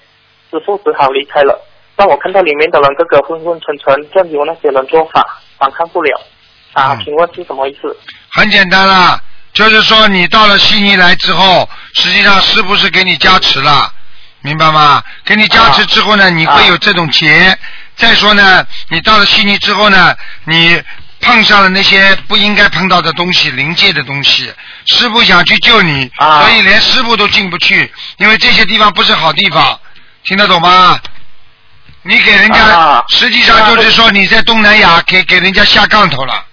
[0.53, 1.61] 师傅只好离开了。
[1.97, 5.25] 让我看到里面的人个个昏昏沉沉，任由那些人做法，
[5.59, 6.21] 反抗不了。
[6.73, 7.97] 啊，嗯请问是什么意思？
[8.31, 9.21] 很简单啦，
[9.53, 13.93] 就是说你到了悉尼来之后，实际上师傅是给你加持了，
[14.41, 15.03] 明白吗？
[15.25, 17.57] 给你加持之后呢，你会有这种劫。
[17.97, 20.83] 再说呢，你到了悉尼之后呢，你
[21.21, 24.53] 碰上了那些不应该碰到的东西，灵界的东西，
[24.87, 29.79] 师傅想去救你，啊所以连师傅都进不去，因为这些地方不是好地方，
[30.25, 30.99] 听得懂吗？
[32.07, 36.45] 你给人家，啊实际上就是说你在东南亚给给人家下杠头了。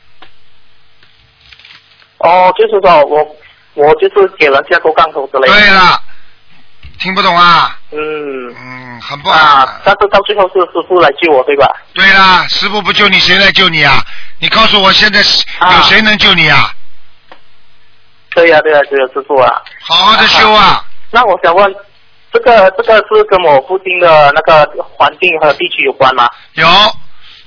[2.20, 3.36] 哦，就是说我
[3.74, 5.54] 我就是给人下过杠头之类的。
[5.54, 6.02] 对了，
[7.00, 7.78] 听不懂啊？
[7.92, 8.56] 嗯。
[8.56, 9.36] 嗯，很不好。
[9.38, 11.68] 啊，但是到最后是师傅来救我，对吧？
[11.94, 14.02] 对啦，师傅不救你，谁来救你啊？
[14.40, 16.72] 你告诉我，现在有谁能救你啊？
[18.34, 19.62] 对呀、对呀、只有师傅啊。
[19.82, 20.86] 好好的修啊！
[21.10, 21.76] 那我想问，
[22.34, 26.30] 这个这个是跟我附近的那个环境和地区有关吗？
[26.54, 26.68] 有，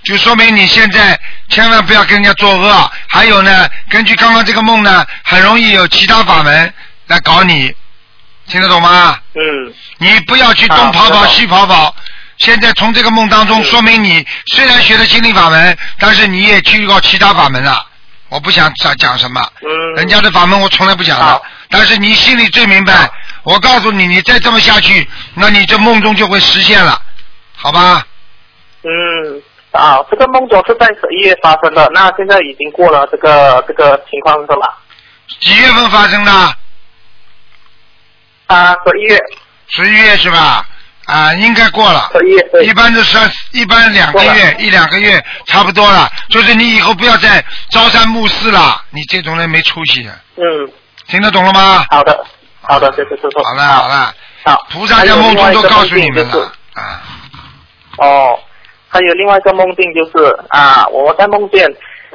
[0.05, 1.19] 就说明你现在
[1.49, 2.91] 千万不要跟人家作恶。
[3.09, 6.73] 还有呢，根据刚刚这个梦呢，很容易有其他法门
[7.07, 7.75] 来搞你，
[8.47, 9.19] 听得懂吗？
[9.35, 9.73] 嗯。
[9.99, 11.95] 你不要去东跑跑西跑跑。
[12.37, 17.87] 现在从这个梦当中，嗯说明你虽然学了心灵法门，但是你也去过其他法门了。
[18.29, 19.95] 我不想讲讲什么，嗯。
[19.97, 23.11] 人家的法门我从来不讲的，但是你心里最明白。
[23.45, 27.01] 我告诉你，你再这么下去，那你这梦中就会实现了，
[27.55, 28.05] 好吧？
[28.83, 29.43] 嗯。
[29.71, 34.79] 啊，这个梦中是在十一月发生的，那现在已经过了这个这个情况是吧？
[35.41, 36.33] 几月份发生的？
[38.47, 39.19] 啊，十一月，
[39.71, 40.65] 十一月是吧？
[41.07, 42.09] 啊，应该过了。
[42.13, 42.73] 十一一。
[42.73, 46.09] 般的三，一般两个月一两个月差不多了。
[46.31, 50.45] 就是你以后不要再朝三暮四了，你这种人没出息，嗯，
[51.09, 51.85] 听得懂了吗？
[51.91, 52.25] 好的，
[52.67, 53.43] 好的，谢谢师傅。
[53.43, 54.67] 好了好了，好。
[54.73, 57.03] 菩萨在梦中都告诉你们还有另外一个梦境就是了啊。
[57.99, 58.39] 哦，
[58.89, 61.65] 还有另外一个梦境就是啊，我在梦见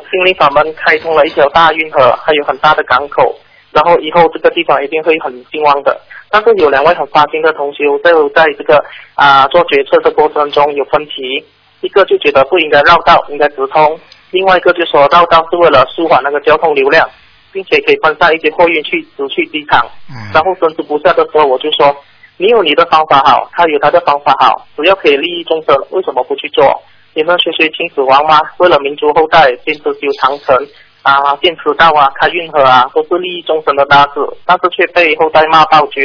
[0.10, 3.36] 心灵法门开通了一条大运河，还有很大的港口，
[3.72, 6.00] 然后以后这个地方一定会很兴旺的。
[6.32, 8.84] 但是有两位很发心的同修就在这个
[9.16, 11.46] 啊做决策的过程中有分歧，
[11.82, 13.98] 一个就觉得不应该绕道，应该直通；
[14.32, 17.10] 另外一个就说绕道是为了舒缓那个交通流量，
[17.52, 19.86] 并且可以分散一些货运去直去机场。
[20.10, 20.16] 嗯。
[20.34, 21.96] 然后神之不下的时候，我就说，
[22.38, 26.82] 你有你的方法好，他有他的方法好，只要可以利益众生，为什么不去做？
[27.14, 28.40] 你们学学秦始皇吗？
[28.58, 30.56] 为了民族后代，坚持修长城
[31.02, 36.04] 啊、建驰道啊、开运河啊，都是利益众生的大事，但是却被后代骂暴君。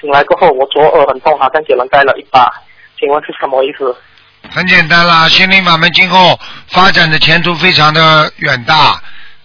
[0.00, 2.48] 醒来过后，我左耳很痛，好像给人盖了一把，
[2.98, 3.94] 请问是什么意思？
[4.50, 6.38] 很简单啦，心灵法门今后
[6.68, 8.98] 发展的前途非常的远大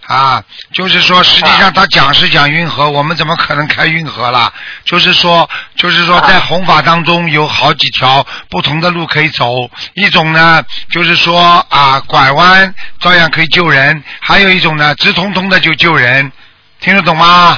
[0.08, 0.44] 啊。
[0.74, 4.52] 就是说，实际上他讲是讲运河，我们怎么可能开运河啦？
[4.84, 9.70] 就是说，就是说，在弘法当中有好几条不同的路可以走。
[9.94, 16.32] 一种呢，就是说啊，拐弯照样可以救人；还有一种呢，直通通的就救人。
[16.80, 17.58] 听得懂吗？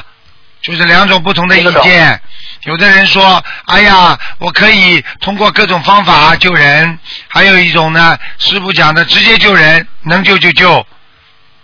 [0.60, 2.20] 就是两种不同的意见。
[2.64, 10.84] 有的人说：“哎呀，我可以通过各种方法救人。”还有一种呢，师傅讲的直接救人，能救就救，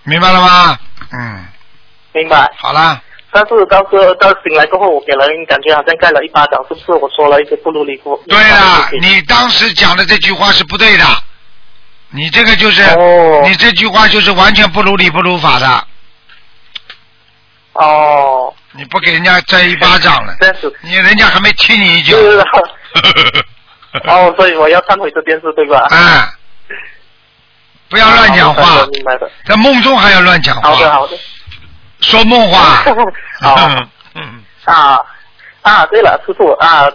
[0.05, 0.79] 明白了吗？
[1.12, 1.45] 嗯，
[2.12, 2.51] 明白。
[2.57, 3.01] 好啦，
[3.33, 8.17] 但是当时到醒来过后，我给人感觉好像盖了一巴掌，是不是我说了一些不如理不？
[8.29, 11.05] 对了，理你当时讲的这句话是不对的，
[12.11, 15.87] 你这个就是，哦你这句话就是完全不如理不如法的，
[17.73, 20.35] 哦，你不给人家摘一巴掌了。
[20.81, 22.17] 你人家还没踢你一脚。
[22.17, 22.47] 是啊。
[24.07, 25.87] 哦，所以我要忏悔这件事，对吧？
[25.90, 26.29] 啊，
[27.95, 29.31] 不要乱讲话的，明白的。
[29.45, 31.17] 在梦中还要乱讲话好的，好的。
[32.01, 32.83] 说梦话。
[33.41, 33.71] 好
[34.17, 34.99] 嗯，啊
[35.63, 36.91] 啊，对了，师傅啊，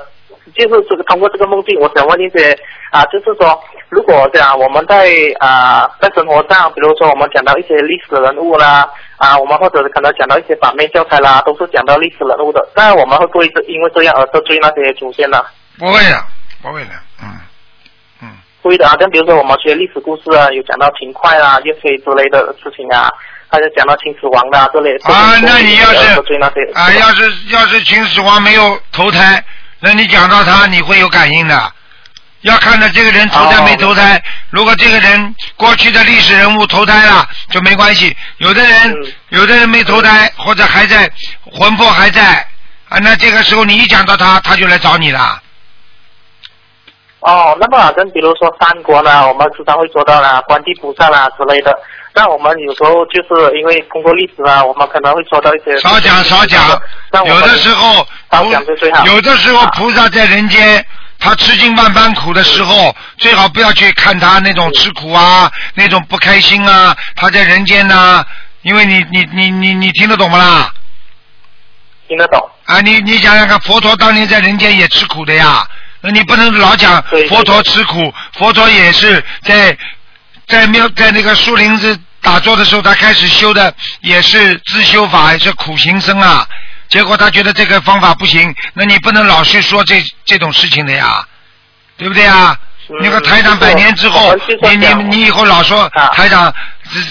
[0.54, 2.52] 就是这个通过这个梦境，我想问一些
[2.92, 3.58] 啊，就是说，
[3.88, 5.10] 如果讲我们在
[5.40, 8.86] 啊在生活上，比如说我们讲到一些历史人物啦，
[9.16, 15.42] 啊，我们或者可能讲到一些反面教材啦，都是讲到历史人物的，那我们会不会因为这样而得罪那些祖先呢？
[15.78, 16.22] 不会的，
[16.62, 16.92] 不会的，
[17.24, 17.40] 嗯
[18.62, 18.70] 嗯。
[18.70, 23.10] 会的啊，像比如说我们学历史故事啊，有讲到秦桧啊、岳飞之类的事情啊，
[23.50, 25.14] 还有讲到秦始皇的啊之类的。
[25.14, 26.20] 啊，那你要是
[26.74, 29.44] 啊，要是要是秦始皇没有投胎，
[29.80, 31.74] 那你讲到他，你会有感应的。
[32.42, 38.16] 要看到这个人投胎没投胎，如果这个人过去的历史人物投胎了，就没关系。
[38.38, 41.10] 有的人、嗯有的人没投胎，或者还在
[41.44, 42.46] 魂魄还在
[42.88, 45.42] 啊，那这个时候你一讲到他，他就来找你了。
[47.22, 51.78] 哦，那么好像比如说三国呢，我们时常会说到啦，观地菩萨啦之类的。
[52.14, 56.66] 那我们有时候就是因为通过历史啊，我们可能会说到一些少讲少讲，
[57.26, 60.84] 有的时候少讲就最好有的时候啊菩萨在人间，
[61.20, 68.26] 他吃尽万般苦的时候，最好不要去看他那种吃苦啊，那种不开心啊，他在人间呐、
[68.62, 70.74] 因为你你你你你听得懂不啦？
[72.08, 72.50] 听得懂。
[72.66, 79.78] 啊，你你想想看，佛陀当年在人间也吃苦的呀，那你不能老讲佛陀吃苦，佛陀也是在
[80.48, 86.48] 在庙在那个树林子打坐的时候，他开始修的也是自修法，也是苦行僧啊。
[86.88, 91.24] 结果他觉得这个方法不行，那你不能老是说这这种事情的呀，
[91.98, 92.58] 对不对呀？
[92.62, 92.66] 嗯
[93.02, 96.52] 那个台长百年之后你你你以后老说啊台长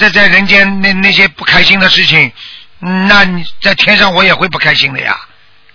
[0.01, 2.32] 在在人间那那些不开心的事情，
[2.80, 5.16] 嗯那你在天上我也会不开心的呀，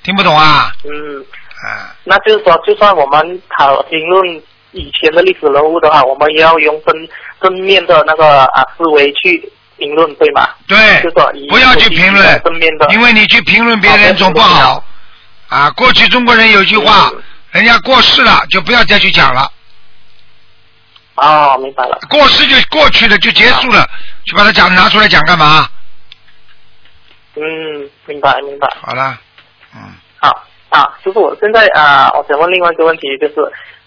[0.03, 0.74] 听不懂啊？
[0.84, 1.26] 嗯，
[1.64, 4.41] 啊，那就是说，就算我们讨评论
[4.72, 7.07] 以前的历史人物的话，我们也要用正
[7.41, 10.49] 正面的那个啊思维去评论，对吗？
[10.68, 14.84] 对就说，不要去评论正面的，因为你去评论别人总不好。
[15.47, 19.51] 啊，过去中国人有句话嗯，人家过世了就不要再去讲了，
[21.16, 21.99] 哦，明白了。
[22.09, 23.88] 过世就过去了就结束了，
[24.26, 25.70] 去把它讲拿出来讲干嘛？
[27.36, 28.68] 嗯，明白明白。
[28.82, 29.18] 好了，
[29.76, 29.82] 嗯，
[30.20, 30.43] 好
[30.74, 33.36] 啊，师傅，现在啊，我想问另外一个问题，就是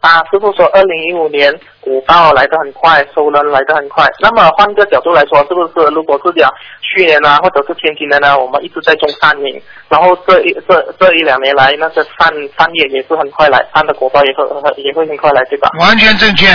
[0.01, 4.07] 啊，师傅说二零一五年股报来得很快，收人来得很快。
[4.21, 6.49] 那么换个角度来说，是不是如果是讲
[6.81, 14.45] 去年呢，或者是前几年呢，我们一直在中三年，然后这一这这一两年来，那个三三月也是很快来，三的股报也会
[14.81, 15.69] 也会很快来，对吧？
[15.81, 16.47] 完全正确。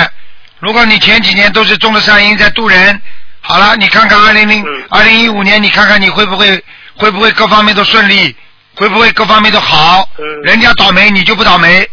[0.60, 3.02] 如果你前几年都是种了善因在渡人，
[3.42, 6.48] 好了，你看看二零零嗯二零一五年，你看看你会不会
[6.96, 8.34] 会不会各方面都顺利，
[8.76, 10.08] 会不会各方面都好？
[10.18, 11.88] 嗯人家倒霉你就不倒霉，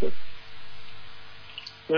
[1.89, 1.97] 嗯，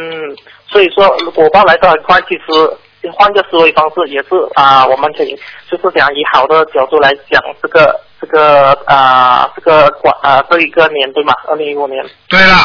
[0.69, 5.35] 所以说果报来的很快，其实换个思维方式也是啊、我们可以
[5.71, 11.33] 就是想以好的角度来讲这个这个啊、这个管啊、这一个年对吗？
[11.49, 12.65] 二零一五年对了，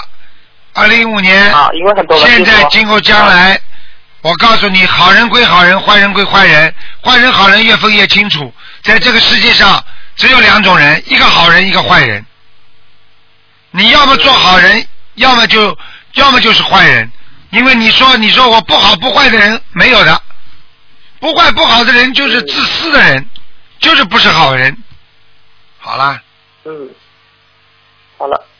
[0.74, 1.54] 二零一五年。
[1.54, 3.60] 啊，因为很多人现在今后将来，
[4.22, 8.52] 我告诉你，好人归好人，坏人归坏人，坏人好人越分越清楚。
[8.82, 9.82] 在这个世界上，
[10.16, 12.26] 只有两种人，一个好人，一个坏人。
[13.72, 15.78] 你要么做好人，要么就
[16.14, 17.12] 要么就是坏人。
[17.52, 20.22] 因为你说你说我不好不坏的人没有的，
[21.20, 23.26] 不坏不好的人就是自私的人，
[23.80, 24.76] 就是不是好人。
[25.78, 26.20] 好了，
[26.64, 26.90] 嗯，
[28.18, 28.55] 好了，好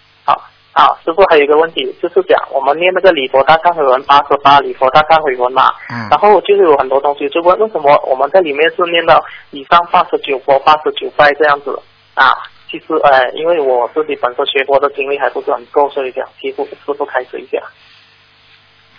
[0.76, 11.80] 啊，师傅还有一个问题，就是讲我们念那个礼佛大忏悔文八十八礼佛大忏悔文嘛，嗯然后就是有很多东西，就问为什么我们在里面是念到以上八十九佛、八十九拜这样子
[12.14, 12.28] 啊？
[12.70, 17.58] 其实呃，因为我自己本身学佛的经历还不是很够，所以讲师傅师傅开始一下。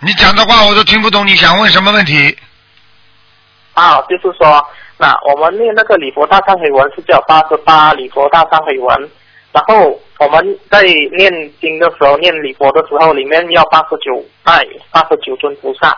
[0.00, 2.34] 你讲的话我都听不懂，你想问什么问题？
[3.74, 4.66] 啊，就是说，
[4.96, 9.10] 那我们念那个礼佛大忏悔文是叫八十八礼佛大忏悔文，
[9.52, 15.88] 然后我们在念经的时候，念礼佛的时候，里面要八十九拜八十九尊菩萨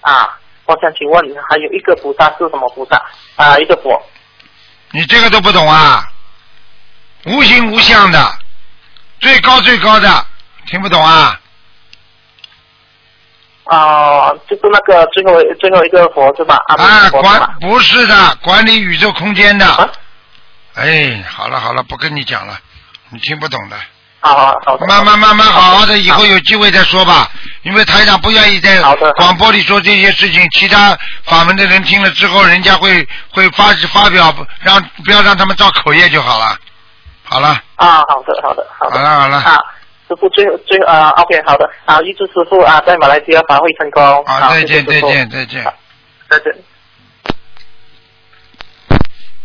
[0.00, 0.38] 啊。
[0.66, 2.96] 我想请问，还有一个菩萨是什么菩萨
[3.36, 3.58] 啊？
[3.58, 4.00] 一个佛
[4.92, 6.04] 你这个都不懂啊？
[7.26, 8.18] 无形无相的，
[9.20, 10.08] 最高最高的，
[10.66, 11.40] 听不懂啊？
[13.64, 16.56] 啊，就是那个最后最后一个佛是吧？
[16.68, 19.66] 啊，管不是的，管理宇宙空间的。
[19.66, 19.88] 啊
[20.74, 22.56] 哎，好了好了，不跟你讲了，
[23.10, 23.76] 你听不懂的。
[24.22, 24.86] 好好好的。
[24.86, 27.30] 慢慢慢慢好好的，以后有机会再说吧。
[27.62, 28.80] 因为台长不愿意在
[29.16, 36.56] 广播里说这些事情，其他法门的人听了之后，人家会会发发表，让不要让他们造口业就好了。
[37.22, 38.98] 好了，啊，好的好的好的。
[38.98, 39.56] 好了好了，啊，
[40.08, 44.24] 师傅最后最后啊，OK，好的，啊，预祝师傅啊在马来西亚法会成功。
[44.26, 45.64] 好，再见再见再见。
[46.28, 46.54] 再见。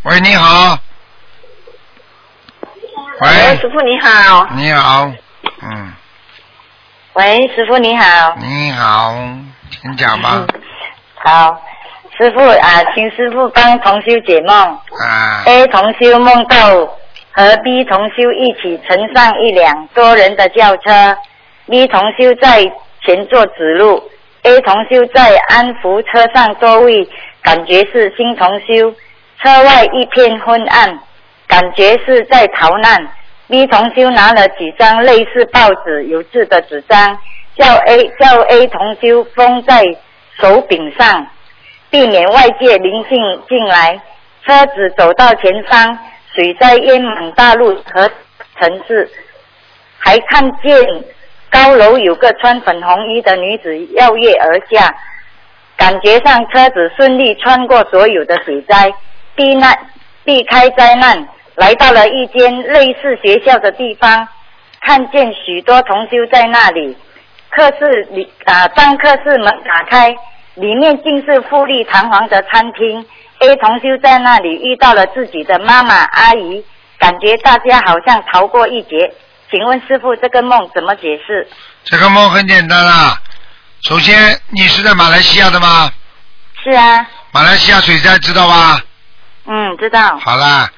[0.04, 0.78] 喂，你好。
[3.22, 4.46] 喂，喂，师傅你好。
[4.56, 5.10] 你好，
[5.62, 5.94] 嗯，
[7.14, 8.36] 喂，师傅你好。
[8.42, 9.14] 你好，
[9.82, 10.62] 请讲吧嗯。
[11.16, 11.62] 好，
[12.18, 14.58] 师傅啊，请师傅帮同修解梦。
[14.58, 16.86] 啊，A 同修梦到
[17.32, 21.18] 和 B 同修一起乘上一辆多人的轿车
[21.68, 22.70] ，B 同修在
[23.06, 24.04] 前座指路
[24.44, 27.08] ，A 同修在安抚车上座位，
[27.42, 28.94] 感觉是新同修。
[29.42, 31.00] 车外一片昏暗，
[31.48, 33.08] 感觉是在逃难。
[33.48, 37.18] B 同修拿了几张类似报纸有字的纸张，
[37.56, 39.84] 叫 A 叫 A 同修封在
[40.42, 41.28] 手柄上，
[41.92, 44.02] 避免外界灵性进来。
[44.44, 45.98] 车子走到前方，
[46.34, 48.10] 水灾淹满大路和
[48.60, 49.10] 城市，
[50.00, 50.84] 还看见
[51.52, 54.96] 高楼有个穿粉红衣的女子跃跃而下，
[55.78, 58.92] 感觉上车子顺利穿过所有的水灾，
[59.36, 59.78] 避难
[60.24, 64.28] 避开灾难，来到了一间类似学校的地方，
[64.82, 66.96] 看见许多同修在那里，
[67.50, 70.14] 课室里啊，当课室门打开，
[70.56, 73.06] 里面竟是富丽堂皇的餐厅。
[73.40, 76.64] A 同修在那里遇到了自己的妈妈阿姨，
[76.98, 79.14] 感觉大家好像逃过一劫。
[79.52, 81.48] 请问师傅，这个梦怎么解释？
[81.84, 83.18] 这个梦很简单啦。
[83.82, 85.92] 首先，你是在马来西亚的吗？
[86.64, 88.82] 是啊，马来西亚水灾知道吧？
[89.48, 90.18] 嗯，知道。
[90.18, 90.70] 好啦，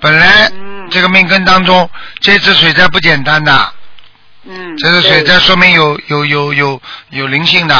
[0.00, 1.88] 本来嗯这个命根当中，
[2.20, 3.72] 这次水灾不简单的，
[4.44, 7.74] 嗯，这次水灾说明有有有有有灵性的，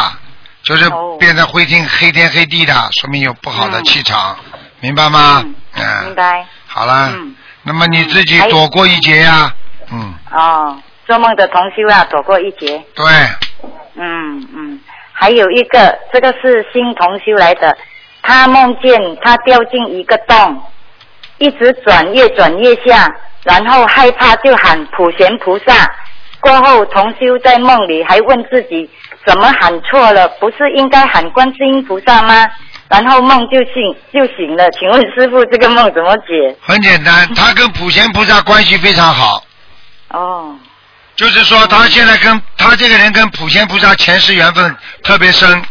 [0.62, 1.16] 就是哦。
[1.18, 3.84] 变成灰天黑天黑地的，说明有不好的嗯。
[3.84, 4.36] 气场，
[4.80, 5.42] 明白吗？
[5.44, 5.54] 嗯。
[5.74, 6.04] 嗯。
[6.06, 6.46] 明白。
[6.66, 9.52] 好了，嗯，那么你自己躲过一劫呀、
[9.90, 12.82] 嗯，哦，做梦的同修啊，躲过一劫。
[12.94, 13.04] 对，
[13.96, 14.80] 嗯嗯，
[15.12, 17.76] 还有一个，这个是新同修来的，
[18.22, 20.62] 他梦见他掉进一个洞，
[21.40, 23.10] 一直转，越转越下，
[23.44, 25.90] 然后害怕就喊普贤菩萨。
[26.38, 28.88] 过后，同修在梦里还问自己，
[29.26, 30.28] 怎么喊错了？
[30.40, 32.46] 不是应该喊观世音菩萨吗？
[32.88, 33.74] 然后梦就醒
[34.12, 34.70] 就醒了。
[34.72, 36.56] 请问师傅，这个梦怎么解？
[36.60, 39.42] 很简单，他跟普贤菩萨关系非常好，
[40.08, 40.56] 哦，
[41.16, 45.62] 就是说他现在跟他这个人跟普贤菩萨前世缘分特别深，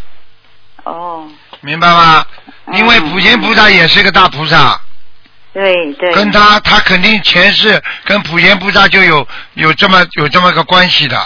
[0.84, 1.28] 哦，
[1.62, 2.26] 明白吗？
[2.68, 4.80] 嗯因为普贤菩萨也是个大菩萨，
[5.54, 6.14] 对对。
[6.14, 11.18] 跟他他肯定前世跟普贤菩萨就有有这么有这么个关系的，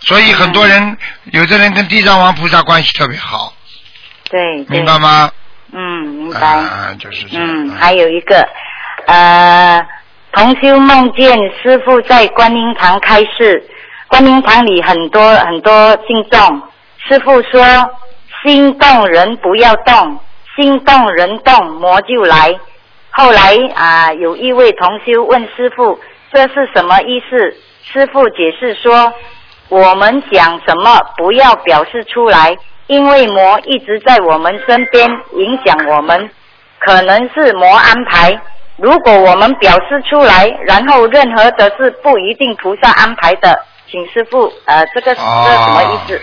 [0.00, 0.96] 所以很多人、
[1.32, 3.52] 有的人跟地藏王菩萨关系特别好，
[4.30, 4.76] 对对。
[4.78, 5.30] 明白吗？
[5.72, 6.40] 嗯，明白。
[6.40, 7.46] 啊，就是这样。
[7.46, 8.48] 嗯，还有一个，
[9.06, 9.86] 呃，
[10.32, 13.62] 同修梦见师傅在观音堂开示，
[14.08, 16.62] 观音堂里很多很多信众，
[17.08, 17.64] 师傅说
[18.42, 20.18] 心动人不要动，
[20.56, 22.52] 心动人动魔就来。
[23.10, 25.98] 后来啊、有一位同修问师傅
[26.32, 29.12] 这是什么意思，师傅解释说，
[29.68, 32.56] 我们讲什么不要表示出来，
[32.86, 36.30] 因为魔一直在我们身边影响我们，
[36.78, 38.40] 可能是魔安排。
[38.76, 43.58] 如果我们表示出来，然后任何的事不一定菩萨安排的，
[43.90, 46.22] 请师傅呃，这个、哦这什么意思？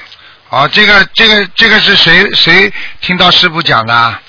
[0.49, 4.19] 哦，这个这个这个是谁谁听到师傅讲的啊？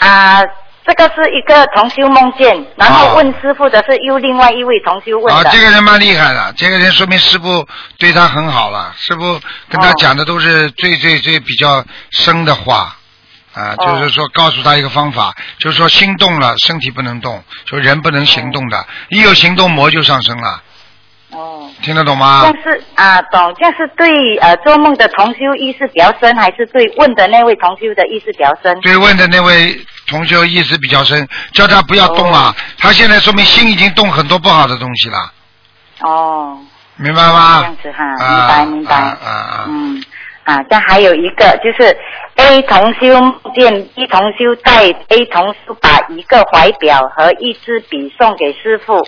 [0.00, 0.42] 啊、
[0.88, 5.50] 这个是一个同修梦见，然后哦问师傅的是又另外一位同修问啊，的。
[5.50, 7.68] 这个人蛮厉害的，这个人说明师傅
[7.98, 12.94] 对他很好了，师傅跟他哦讲的都是最最最比较深的话。
[13.54, 20.62] 啊，哦就是说告诉他一个方法，就是说心动了，身体不能动，就人不能行动的，一有行动魔就上升了，
[21.32, 22.52] 哦，听得懂吗但？
[22.62, 28.78] 是啊，懂，这是对呃做梦的同修意识比较深，还是对问的那位同修的意识比较深？
[28.80, 29.74] 对问的那位
[30.08, 35.32] 同修意识比较深，叫他不要动啊，他现在说明心已经动很多不好的东西了，
[36.00, 36.58] 哦，
[36.96, 37.58] 明白吗？
[37.60, 38.94] 这样子哈，明啊白明白。
[38.96, 39.64] 啊！
[39.68, 40.02] 嗯，
[40.44, 41.96] 啊，但还有一个就是
[42.36, 49.06] A 同修梦见 B 同修带 A 同修把一个怀表和一支笔送给师傅，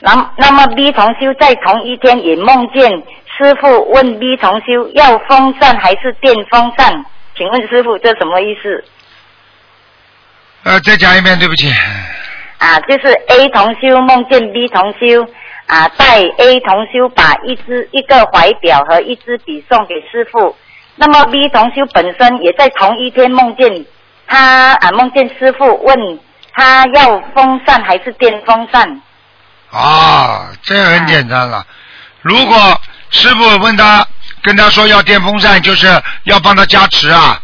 [0.00, 2.90] 那那么 B 同修在同一天也梦见
[3.36, 7.04] 师傅问 B 同修要风扇还是电风扇，
[7.36, 8.84] 请问师傅这什么意思？
[10.68, 11.72] 呃，再讲一遍，对不起。
[12.58, 15.26] 啊，就是 A 同修梦见 B 同修
[15.66, 20.54] 啊，带 A 同修把一支一个怀表和一支笔送给师傅。
[20.96, 23.86] 那么 B 同修本身也在同一天梦见
[24.26, 25.96] 他啊，梦见师傅问
[26.52, 29.00] 他要风扇还是电风扇。
[29.70, 31.64] 啊，这很简单了。
[32.20, 34.06] 如果师傅问他，
[34.42, 35.86] 跟他说要电风扇，就是
[36.24, 37.40] 要帮他加持啊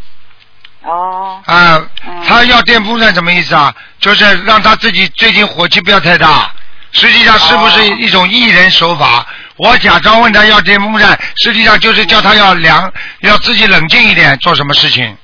[0.85, 3.75] 哦，啊嗯，他要电风扇什么意思啊？
[4.01, 6.51] 就是让他自己最近火气不要太大。
[6.93, 9.27] 实际上是不是哦一种艺人手法？
[9.57, 15.17] 我假装问他要电风扇，实际上就是叫他要凉，要自己冷静一点，做什么事情，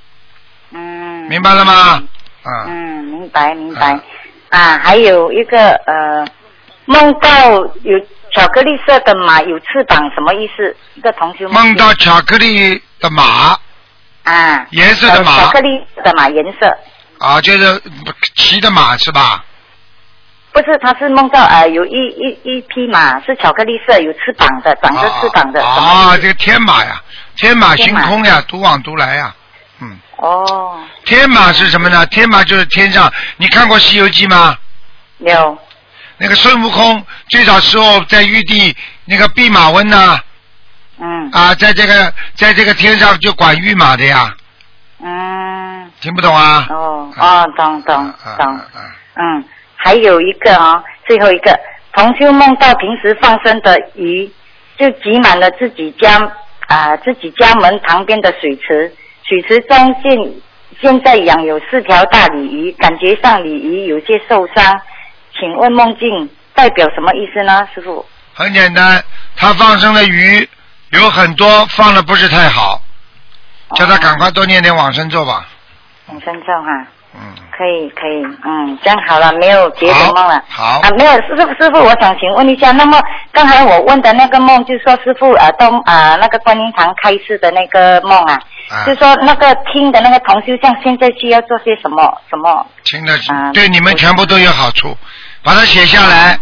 [0.72, 2.02] 嗯，明白了吗？
[2.42, 4.02] 啊，嗯，明白明白嗯。
[4.61, 6.26] 啊，还有一个呃，
[6.86, 7.50] 梦到
[7.82, 7.98] 有
[8.32, 10.74] 巧克力色的马有翅膀，什么意思？
[10.94, 13.56] 一个同学梦到巧克力的马，
[14.25, 15.68] 啊，颜色的马呃巧克力
[16.05, 16.79] 的马颜色，
[17.18, 17.83] 啊，就是
[18.37, 19.45] 骑的马是吧？
[20.53, 25.64] 不是，他是梦到呃有一一一匹马是巧克力色，有翅膀的，长着翅膀的。
[25.64, 27.01] 啊，这个天马呀，
[27.37, 29.35] 天马行空呀，独往独来呀。
[29.81, 32.05] 嗯，哦，天马是什么呢？
[32.07, 33.11] 天马就是天上。
[33.37, 34.57] 你看过《西游记》吗？
[35.18, 35.59] 有
[36.16, 40.18] 那个孙悟空最早时候在玉帝那个弼马温呐
[41.01, 41.30] 嗯。
[41.32, 44.34] 啊，在这个在这个天上就管御马的呀，
[45.03, 45.90] 嗯。
[46.01, 46.66] 听不懂啊？
[46.70, 48.44] 哦哦，懂懂懂，啊啊。
[48.46, 48.80] 啊
[49.16, 49.44] 嗯，
[49.76, 51.53] 还有一个哦，最后一个，
[51.92, 54.30] 同修梦到平时放生的鱼
[54.78, 56.18] 就挤满了自己家
[56.68, 58.90] 啊、自己家门旁边的水池，
[59.28, 60.32] 水池中现
[60.80, 64.80] 现在养有四条大鲤鱼，感觉上鲤鱼有些受伤，
[65.38, 68.07] 请问梦境代表什么意思呢，师傅？
[68.32, 69.05] 很简单，
[69.36, 70.48] 他放生的鱼
[70.91, 72.80] 有很多放的不是太好，
[73.74, 75.47] 叫他赶快多念点往生咒吧。
[76.07, 77.20] 往生咒哈，嗯，
[77.57, 80.43] 可以可以，嗯，这样好了，没有别的梦了。
[80.49, 88.34] 好啊，没有，师傅师傅，我想请问一下，那么刚才我问的那个梦，就是说师傅啊，东啊那个观音堂开示的那个梦啊，
[88.70, 92.66] 啊就说那个听的那个同修，像现在需要做些什么什么？
[92.82, 94.97] 听的啊对你们全部都有好处，
[95.45, 96.36] 把它写下来，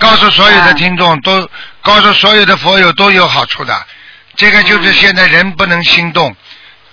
[0.00, 1.48] 告诉所有的啊听众，都
[1.82, 3.86] 告诉所有的佛友都有好处的。
[4.34, 6.34] 这个就是现在人不能心动，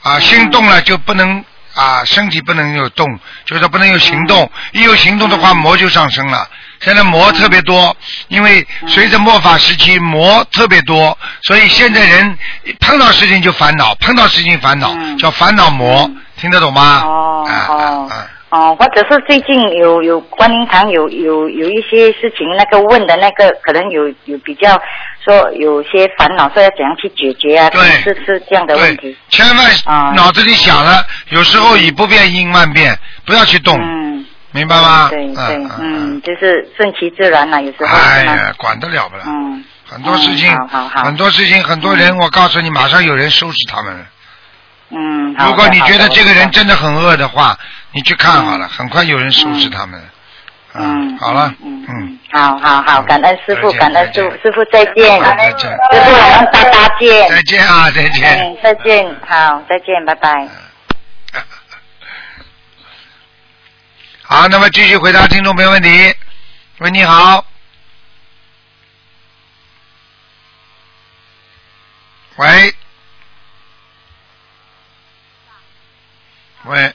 [0.03, 1.43] 啊，心动了就不能
[1.74, 3.08] 啊，身体不能有动，
[3.45, 6.47] 就是说不能有行动，一有行动的话，魔就上升了。
[6.82, 7.95] 现在魔特别多，
[8.28, 17.01] 因为随着末法时期魔特别多，所以现在人一碰到事情就烦恼，碰到事情烦恼，嗯叫烦恼魔，听得懂吗？
[17.05, 18.28] 哦啊哦啊啊！
[18.50, 24.82] 哦，或者是最近有有观音堂有有有一些事情，那个问的那个可能有有比较
[25.24, 27.70] 说有些烦恼，说要怎样去解决啊？
[27.70, 35.10] 对是是这样的问对题。，千万啊脑子里想了，有时候以不变应万变，不要去动，嗯，明白吗？
[35.10, 37.88] 对对，嗯嗯，就是顺其自然了，有时候？
[37.98, 39.24] 哎呀，管得了不了？
[39.28, 44.06] 嗯，很多事情嗯好好好，很多事情，很多人，我告诉你，马上有人收拾他们了。
[44.91, 45.36] 嗯。
[45.38, 47.56] 好如果你觉得这个人真的很恶的话，
[47.92, 50.10] 你去看好了，嗯很快有人收拾他们。
[50.74, 58.38] 嗯，好了，嗯嗯，好好好，感恩师傅，感恩师傅，师傅再见，再见师傅我们大大见，再见啊，再见。
[58.40, 60.48] 嗯，再见，好，再见，拜拜。
[64.22, 66.16] 好，那么继续回答听众朋友问题。
[66.80, 67.44] 喂，你好。
[72.36, 72.76] 喂。
[76.66, 76.94] 喂，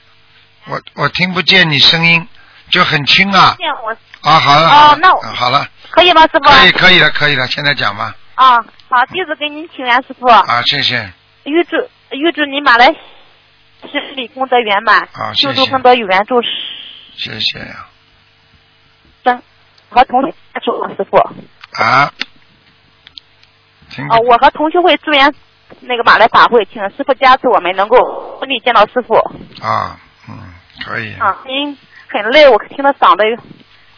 [0.67, 2.27] 我我听不见你声音，
[2.69, 3.55] 就很轻啊。
[3.57, 3.91] 见我
[4.21, 6.39] 啊，好了，好了，哦那我嗯好了，可以吗，师傅？
[6.39, 8.15] 可以，可以了，可以了，现在讲吧。
[8.35, 8.55] 啊，
[8.89, 10.27] 好，弟子给您请安，师傅。
[10.27, 11.11] 啊，谢谢。
[11.43, 11.75] 预祝
[12.11, 12.87] 预祝您马来
[13.81, 16.41] 西里功德圆满，啊谢谢救助更多有缘众
[17.15, 17.87] 谢谢呀。
[19.25, 19.41] 生
[19.89, 20.33] 和同学
[20.63, 21.17] 祝师傅。
[21.83, 22.11] 啊。
[23.89, 25.31] 听不啊，我和同学会祝愿
[25.81, 27.97] 那个马来法会，请师傅加持我们能够
[28.39, 29.15] 顺利见到师傅。
[29.61, 29.99] 啊，嗯，
[30.85, 31.13] 可以。
[31.19, 31.77] 啊，您
[32.09, 33.37] 很累，我听得嗓子有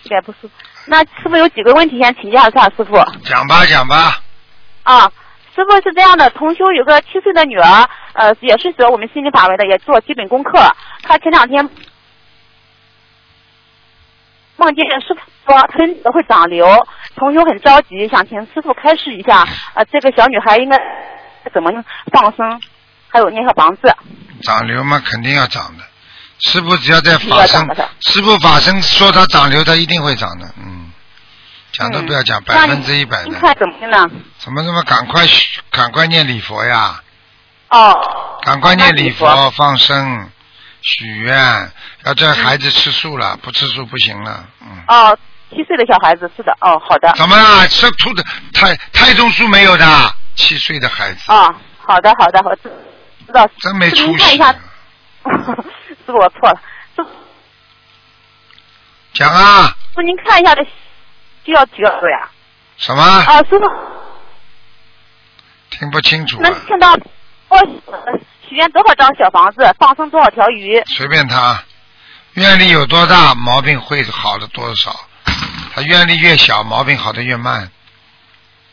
[0.10, 0.52] 点不舒服。
[0.88, 2.94] 那师傅有几个问题想请教一下师傅。
[3.24, 4.22] 讲吧，讲吧。
[4.84, 5.12] 啊，
[5.56, 10.60] 师傅是这样的，同修有个七岁的女儿，呃，也是学我们心理法门的，也做基本功课。
[11.02, 11.68] 她前两天
[14.58, 16.68] 梦见师傅说她身体会长瘤，
[17.16, 20.80] 同修很着急，想请师傅开示一下，呃，这个小女孩应该
[21.52, 21.72] 怎么
[22.12, 22.62] 放生，
[23.10, 23.96] 还有念小房子。
[24.44, 25.84] 长瘤嘛，肯定要长的。
[26.40, 27.68] 师傅只要在法身
[28.02, 30.46] 师傅法身说他长瘤，他一定会长的。
[30.58, 30.92] 嗯，
[31.72, 33.32] 讲都不要讲，百分之一百的。
[33.58, 34.10] 怎么呢？
[34.38, 35.26] 怎么这么赶快
[35.72, 37.02] 赶快念礼佛呀？
[37.70, 37.98] 哦。
[38.44, 40.30] 赶快念礼佛放生
[40.82, 41.72] 许愿，
[42.04, 44.46] 要这孩子吃素了，不吃素不行了。
[44.62, 44.68] 嗯。
[44.88, 45.18] 哦，
[45.50, 47.12] 七岁的小孩子是的，哦，好的。
[47.16, 47.66] 怎么啦？
[47.68, 48.24] 吃吐的
[48.54, 51.32] 太太中素没有的，七岁的孩子。
[51.32, 52.64] 啊，好的好的，我知
[53.26, 53.50] 知道。
[53.60, 54.56] 真没出息您看一下，
[56.06, 56.62] 师傅我错了，
[56.96, 57.10] 师傅
[59.14, 60.64] 讲啊，师傅您看一下这
[61.44, 62.30] 需要几个字呀？
[62.78, 63.02] 什么？
[63.02, 63.66] 啊，师傅
[65.70, 66.94] 听不清楚啊能，听到
[67.48, 70.82] 我呃许愿多少张小房子，放生多少条鱼？
[70.86, 71.64] 随便他，
[72.34, 74.96] 愿力有多大，毛病会好的多少。
[75.74, 77.70] 他愿力越小，毛病好的越慢。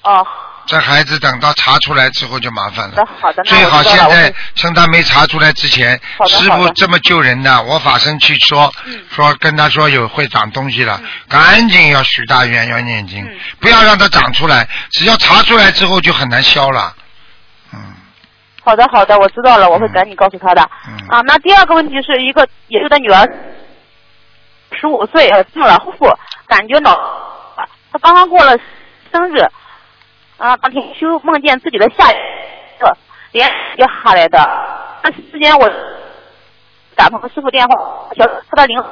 [0.03, 0.27] 哦，
[0.67, 2.95] 这孩子等到查出来之后就麻烦了。
[2.97, 9.01] 好的好的，最好现在会趁他没查出来之前，师傅这么救人的，我法身去说、嗯。
[9.11, 13.39] 说跟他说有会长东西了，赶紧要许大愿要念经，嗯。
[13.61, 16.95] 不要让它长出来，只要查出来之后就很难消了。
[17.73, 17.79] 嗯。
[18.65, 20.71] 好的好的，我知道了，我会赶紧告诉他的。
[20.89, 21.09] 嗯。
[21.09, 23.29] 啊，那第二个问题是一个爷爷的女儿，
[24.81, 25.93] 十五岁，呃，做了护，
[26.47, 26.97] 感觉脑，
[27.93, 28.57] 她刚刚过了
[29.13, 29.45] 生日，
[30.43, 32.17] 啊，当天修梦见自己的下一
[32.81, 32.97] 个
[33.31, 34.39] 连接下来的，
[35.05, 35.71] 那之间我
[36.97, 37.75] 打通师傅电话，
[38.17, 38.83] 小他的灵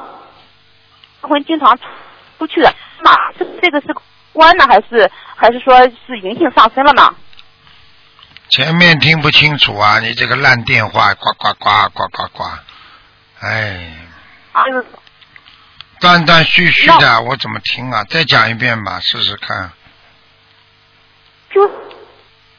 [1.19, 1.77] 魂经常
[2.37, 2.73] 出去的，
[3.03, 3.93] 妈，这这个是
[4.31, 5.77] 关呢，还是还是说
[6.07, 7.13] 是灵性上升了呢？
[8.47, 12.43] 前面听不清楚啊，你这个烂电话，呱呱呱呱呱呱，
[13.41, 13.91] 哎，
[15.99, 18.05] 断断续续的，我怎么听啊？
[18.05, 19.73] 再讲一遍吧，试试看。
[21.53, 21.69] 就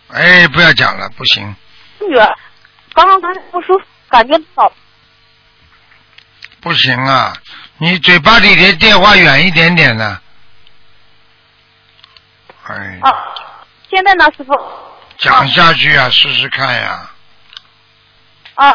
[0.09, 1.55] 哎，不要讲了，不行，
[2.09, 2.39] 女儿
[2.95, 4.71] 刚刚刚不舒服，感觉到
[6.61, 7.33] 不行啊！
[7.79, 10.21] 你嘴巴里离电话远一点点呢。
[12.65, 13.35] 哎，啊，
[13.91, 14.53] 现在呢，师傅
[15.19, 17.11] 讲下去啊，试试看呀。
[18.55, 18.69] 啊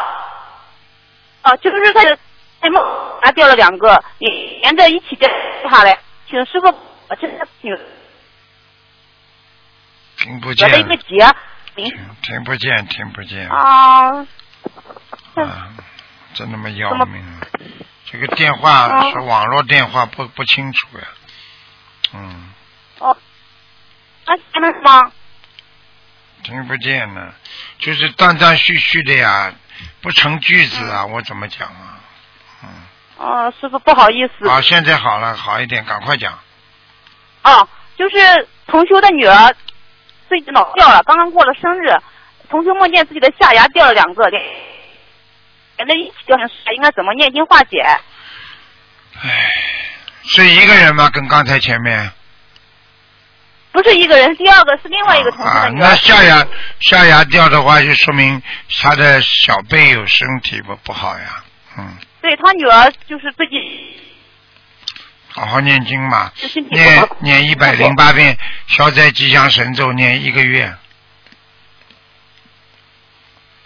[1.42, 2.18] 啊，就是他的
[2.60, 2.84] 在梦
[3.22, 4.28] 还掉了两个，也
[4.60, 5.30] 连着一起掉
[5.70, 5.98] 下来，
[6.28, 6.70] 请师傅
[7.06, 7.70] 把这个请
[10.18, 11.34] 听不见一个结，
[11.76, 11.90] 零
[12.22, 13.48] 听不见，听不见。
[13.48, 14.26] 啊，
[15.34, 15.68] 啊，
[16.34, 17.40] 真他妈要命啊！
[18.10, 21.04] 这个电话啊是网络电话，不不清楚呀。
[22.14, 22.52] 嗯，
[22.98, 23.16] 哦，
[24.26, 25.12] 那还能吗？
[26.42, 27.32] 听不见呢，
[27.78, 29.52] 就是断断续续的呀，
[30.00, 32.00] 不成句子啊，我怎么讲啊？
[32.64, 32.68] 嗯，
[33.18, 34.48] 哦，师傅不好意思。
[34.48, 36.36] 啊，现在好了，好一点，赶快讲。
[37.44, 39.54] 哦，就是同修的女儿
[40.28, 41.88] 最近脑掉了，刚刚过了生日，
[42.48, 44.42] 同修梦见自己的下牙掉了两个，连
[45.78, 47.80] 连着一起掉下来，应该怎么念经化解？
[49.20, 49.54] 唉，
[50.24, 51.10] 是一个人吗？
[51.10, 52.10] 跟刚才前面
[53.72, 55.70] 不是一个人，第二个是另外一个同事。
[55.76, 56.46] 那下牙
[56.80, 58.42] 下牙掉的话，就说明
[58.80, 61.44] 他的小辈有身体不不好呀。
[61.78, 63.58] 嗯，对他女儿就是最近
[65.38, 66.32] 好好念经嘛，
[66.70, 67.08] 念。
[67.20, 68.36] 念一百零八遍
[68.66, 70.74] 消灾吉祥神咒，念一个月，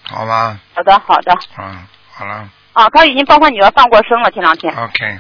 [0.03, 0.61] 好吗？
[0.75, 1.33] 好的，好的。
[1.59, 4.75] 嗯，好了啊，他已经包括女儿放过生了，前两天。
[4.75, 5.19] ，OK，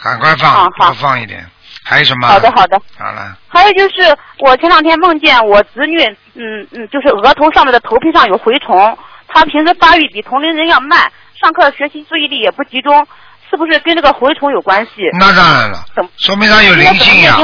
[0.00, 1.44] 赶快放，多放一点。
[1.84, 2.28] 还有什么？
[2.28, 2.80] 好的，好的。
[2.96, 6.00] 好了，还有就是，我前两天梦见我侄女，
[6.34, 8.96] 嗯嗯，就是额头上面的头皮上有蛔虫，
[9.26, 13.06] 她平时发育比同龄人要慢，上课学习注意力也不集中，
[13.50, 14.92] 是不是跟这个蛔虫有关系？
[15.18, 15.84] 那当然了，
[16.18, 17.36] 说明他有灵性呀？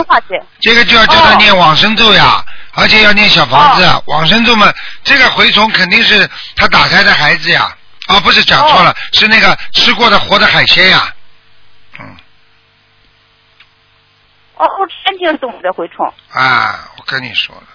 [0.61, 2.45] 这个就要叫他哦念往生咒呀，
[2.75, 4.03] 而且要念小房子。
[4.07, 7.77] 往生咒嘛，这个蛔虫肯定是他打胎的孩子呀，
[8.07, 11.13] 啊，不是讲错了，是那个吃过的活的海鲜呀。
[11.99, 12.17] 嗯，
[14.55, 16.07] 哦，我真听懂的蛔虫。
[16.33, 17.67] 啊，我跟你说了，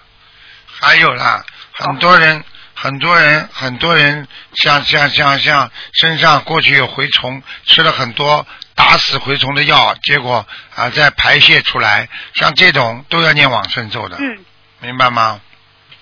[0.80, 2.42] 还有啦，很多人。
[2.82, 10.44] 很多人，很多人像像像像身上过去有蛔虫，吃了很多打死蛔虫的药，结果
[10.76, 14.44] 啊再排泄出来，像这种都要念往生咒的，嗯。
[14.80, 15.40] 明白吗？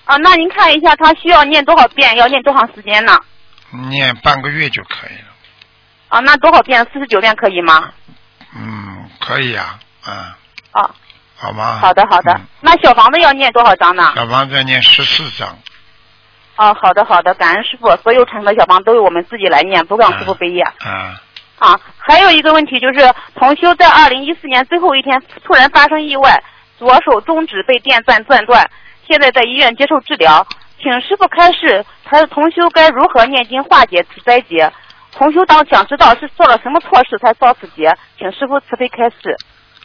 [0.05, 2.15] 啊，那您看一下，他需要念多少遍？
[2.15, 3.19] 要念多长时间呢？
[3.89, 5.27] 念半个月就可以了。
[6.07, 6.81] 啊，那多少遍？
[6.93, 7.91] 四十九遍可以吗？
[8.55, 10.37] 嗯，可以啊，啊，
[10.71, 10.89] 啊，
[11.35, 11.79] 好吗？
[11.81, 12.31] 好的好的。
[12.31, 14.13] 嗯那小房子要念多少章呢？
[14.15, 15.57] 小房子要念十四章，
[16.59, 20.61] 啊，好的好的，感恩师傅，所有成的小房都由我们自己来念，不让师傅背业。
[20.61, 21.15] 啊，
[21.57, 26.43] 啊，还有一个问题就是，同修在二零一四年最后一天突然发生意外，
[26.77, 28.69] 左手中指被电钻钻断，
[29.07, 30.45] 现在在医院接受治疗，
[30.83, 34.69] 请师傅开示，他的同修该如何念经化解此灾劫？
[35.13, 39.37] 同修当想知道是做了什么错事才遭此劫，请师傅慈悲开示。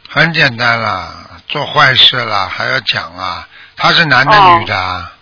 [0.09, 1.09] 很简单啦，
[1.47, 3.47] 做坏事了还要讲啊？
[3.77, 5.12] 他是男的哦女的啊？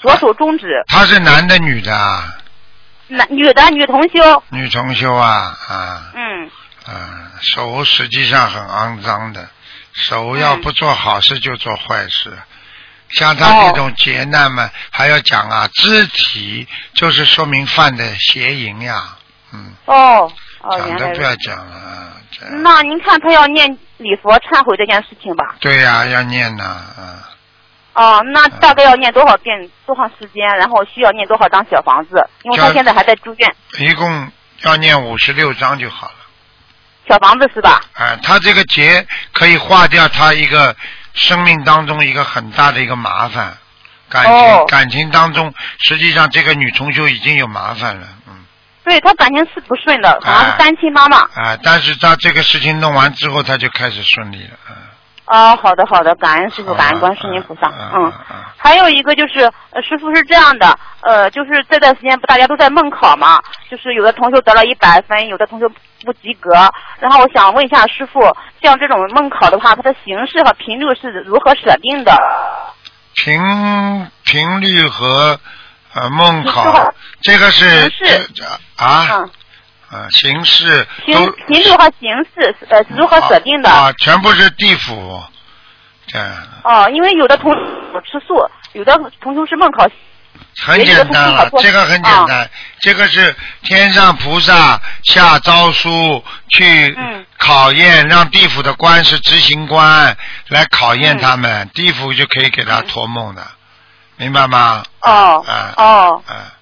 [0.00, 2.34] 左手中指，他是男的女的啊？
[3.08, 6.50] 男女的女同修，女同修啊啊嗯，
[6.86, 7.32] 啊！
[7.40, 9.48] 手实际上很肮脏的，
[9.92, 12.32] 手要不做好事就做坏事。
[13.10, 19.16] 像他这种劫难嘛，还要讲啊，肢体就是说明犯的邪淫呀，
[19.52, 20.96] 嗯，哦哦，讲。
[20.96, 22.12] 都不要讲了啊，
[22.62, 25.56] 那您看他要念礼佛忏悔这件事情吧？
[25.58, 27.28] 对呀、要念呐，啊，
[27.94, 30.46] 哦，那大概要念多少遍、多长时间？
[30.56, 32.24] 然后需要念多少张小房子？
[32.42, 34.30] 因为他现在还在住院，一共
[34.62, 36.14] 要念五十六张就好了。
[37.08, 37.80] 小房子是吧？
[37.94, 40.74] 啊，他这个结可以化掉他一个
[41.14, 43.56] 生命当中一个很大的一个麻烦，
[44.08, 48.44] 感情、哦感情当中，实际上这个女同修已经有麻烦了，嗯，
[48.84, 51.18] 对他感情是不顺的，好像是单亲妈妈。
[51.34, 54.76] 啊，但是他这个事情弄完之后，他就开始顺利了，嗯，
[55.30, 57.70] 哦，好的好的，感恩师傅，感恩观世音菩萨。
[57.94, 58.12] 嗯
[58.62, 65.66] 还有一个就是，呃，师傅是这样的，呃，就是这段时间不大家都在梦考嘛，就是有的同学得了一百分，有的同学
[66.04, 66.50] 不及格。
[66.98, 68.20] 然后我想问一下师傅，
[68.60, 72.12] 像这种梦考的话，它的形式和频率是如何设定的？
[73.14, 73.40] 频
[74.24, 75.40] 频率和
[75.94, 77.64] 呃梦考，这个是
[78.76, 79.30] 啊嗯，
[79.90, 83.68] 啊形式频都频率和形式呃是如何设定的？
[83.70, 85.22] 啊，全部是地府，
[86.06, 86.28] 这样
[86.64, 87.58] 哦，因为有的同学
[88.04, 88.34] 吃素，
[88.72, 89.86] 有的同学是梦考
[90.62, 100.16] 很简单了，这个很简啊单，这个是天上菩萨下诏书去嗯考验，让地府的官是执行官
[100.48, 103.44] 来考验嗯他们，地府就可以给他托梦的，
[104.16, 104.82] 明白吗？
[105.00, 106.52] 哦啊哦，啊，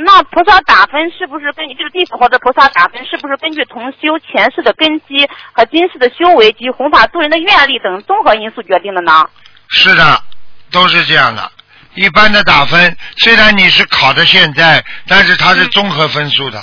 [0.00, 9.28] 那菩萨打分是不是根据这个地府或者菩萨打分是不是根据同修前世的根基和今世的修为及弘法度人的愿力等综合因素决定的呢？
[9.68, 10.22] 是的，
[10.70, 11.50] 都是这样的。
[11.94, 16.62] 一般的打分，虽然你是考的现在，但是它是综合分数的，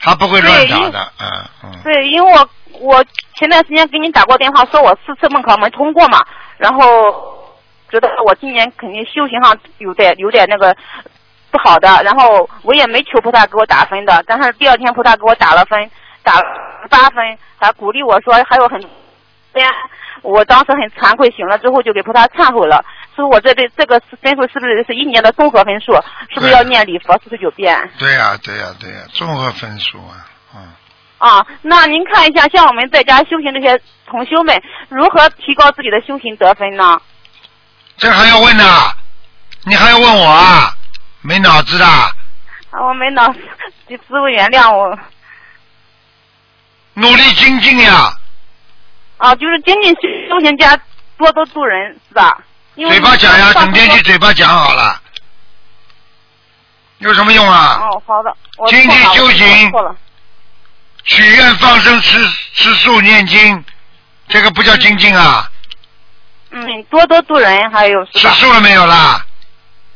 [0.00, 1.28] 它不会乱打的，嗯
[1.64, 1.70] 嗯。
[1.84, 2.48] 对，因为我
[2.80, 3.04] 我
[3.34, 6.24] 前段时间给你打过电话，说我四次梦考没通过嘛，
[6.56, 6.80] 然后
[7.90, 10.74] 觉得我今年肯定修行上有点有点那个
[11.52, 15.90] 不好的，然后我也没求菩萨给我打分的，但是第二天菩萨给我打了分，
[16.22, 16.42] 打了
[16.88, 18.80] 八分，还鼓励我说还有很
[19.52, 19.70] 虽然
[20.22, 22.82] 我当时很惭愧，醒了之后就给菩萨忏悔了，
[23.14, 25.92] 说我这辈这个分数是不是是一年的综合分数？
[26.32, 27.76] 是不是要念礼佛四十九遍？
[27.98, 30.24] 对呀、对呀、对呀、综合分数啊，
[30.54, 30.72] 嗯。
[31.18, 36.98] 啊，那您看一下，像我们在家修行这些同修们，如何提高自己的修行得分呢？
[37.98, 38.64] 这还要问呢？
[39.64, 40.72] 你还要问我啊？
[41.22, 42.12] 没脑子的，啊，
[42.80, 43.38] 我没脑子，
[43.88, 44.98] 师傅原谅我。
[46.94, 48.12] 努力精进呀！
[49.18, 49.94] 啊，就是精进
[50.28, 50.76] 修行家，
[51.16, 52.36] 多多度人，是吧？
[52.74, 55.00] 嘴巴讲呀，上整天去嘴巴讲好了，
[56.98, 57.78] 有什么用啊？
[57.82, 59.72] 哦，好的，我精进修行。
[61.04, 62.18] 许愿、放生、吃
[62.54, 63.64] 吃素、念经，
[64.28, 65.48] 这个不叫精进啊？
[66.50, 68.04] 嗯，多多度人，还有？
[68.06, 69.24] 吃素了没有啦？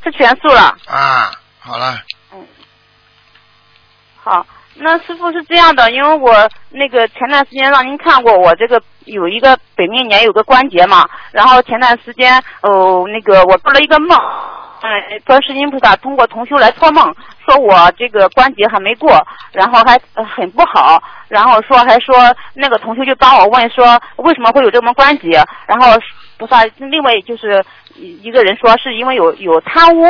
[0.07, 0.77] 吃全素了。
[0.87, 1.99] 啊，好了，
[2.33, 2.47] 嗯
[4.23, 4.47] 好，
[4.77, 14.17] 那师傅是这样的，因为我那个前段时间让您看过我这个有一个本命年有个关节嘛，然后前段时间哦那个我做了一个梦，
[14.83, 22.15] 嗯，观世音菩萨通过同修来托梦，说我这个关节还没过，然后还、呃很不好，然后说还说
[22.55, 25.99] 那个同修就帮我问说为什么会有这么关节，然后
[26.39, 27.65] 菩萨另外就是
[27.99, 30.05] 一一个人说是因为有有贪污，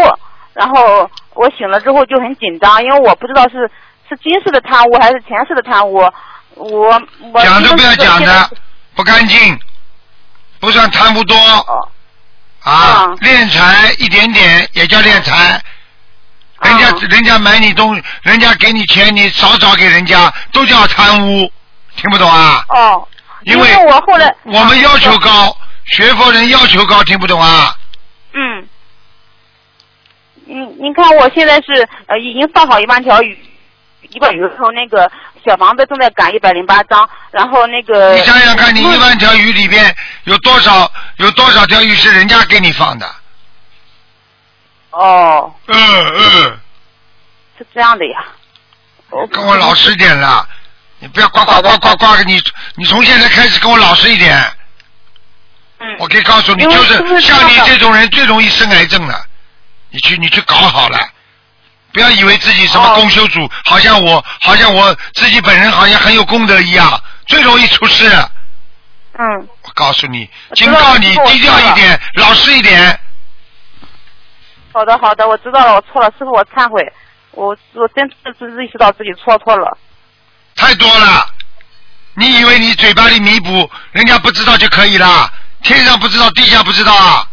[0.52, 3.70] 然后我醒了之后就很紧张，因为我不知道是
[4.08, 5.98] 是今世的贪污还是前世的贪污，
[6.54, 8.50] 我我讲都不要讲的，
[8.94, 9.58] 不干净，
[10.60, 11.88] 不算贪污多哦
[12.62, 15.60] 啊，敛财一点点也叫敛财。
[16.62, 21.52] 人家、啊人家买你东，人家给你钱，你少少给人家，都叫贪污，
[21.96, 22.64] 听不懂啊？
[22.70, 23.06] 哦，
[23.42, 27.75] 因为为我后来我们要求高，学佛人要求高，听不懂啊？
[28.38, 28.68] 嗯，
[30.44, 33.38] 您您看我现在是呃已经放好一万条鱼，
[34.10, 35.10] 一万鱼，然后那个
[35.42, 43.10] 小房子正在赶一百零八张，然后那个你想想看，你一万条鱼里边有多少有多少条鱼是人家给你放的？
[44.90, 45.54] 哦。
[45.68, 45.76] 嗯
[46.14, 46.58] 嗯，
[47.56, 48.22] 是这样的呀，
[49.32, 50.46] 跟我老实点了，
[50.98, 52.38] 你不要呱呱呱呱呱，你
[52.74, 54.38] 你从现在开始跟我老实一点。
[55.78, 59.24] 嗯，我可以告诉你，就是像你这种人最容易生癌症了。
[59.90, 60.98] 你去你去搞好了，
[61.92, 68.10] 不要以为自己什么哦公修组，好像我好像我自己本人好像很有功德一样，最容易出事。
[69.18, 72.98] 嗯，我告诉你，警告你低调一点，老实一点。
[74.72, 76.82] 好的好的，我知道了，我错了，师傅我忏悔，
[77.30, 79.78] 我我真是是意识到自己错错了，
[80.56, 81.26] 太多了。
[82.14, 85.32] 你以为你嘴巴里弥补，人家不知道就可以了？
[85.66, 87.28] 天上不知道，地下不知道啊！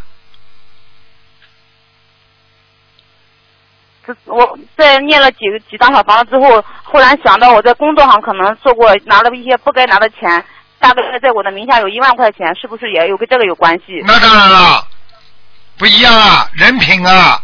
[4.06, 10.44] 这我在念了几个几张小房子之后，忽然想到我在工作上可能做过拿了一些不该拿的钱，
[10.80, 14.02] 大概在我的名下有一万块钱，是不是也有跟这个有关系？
[14.04, 14.88] 那当然了，
[15.78, 17.40] 不一样啊，人品啊，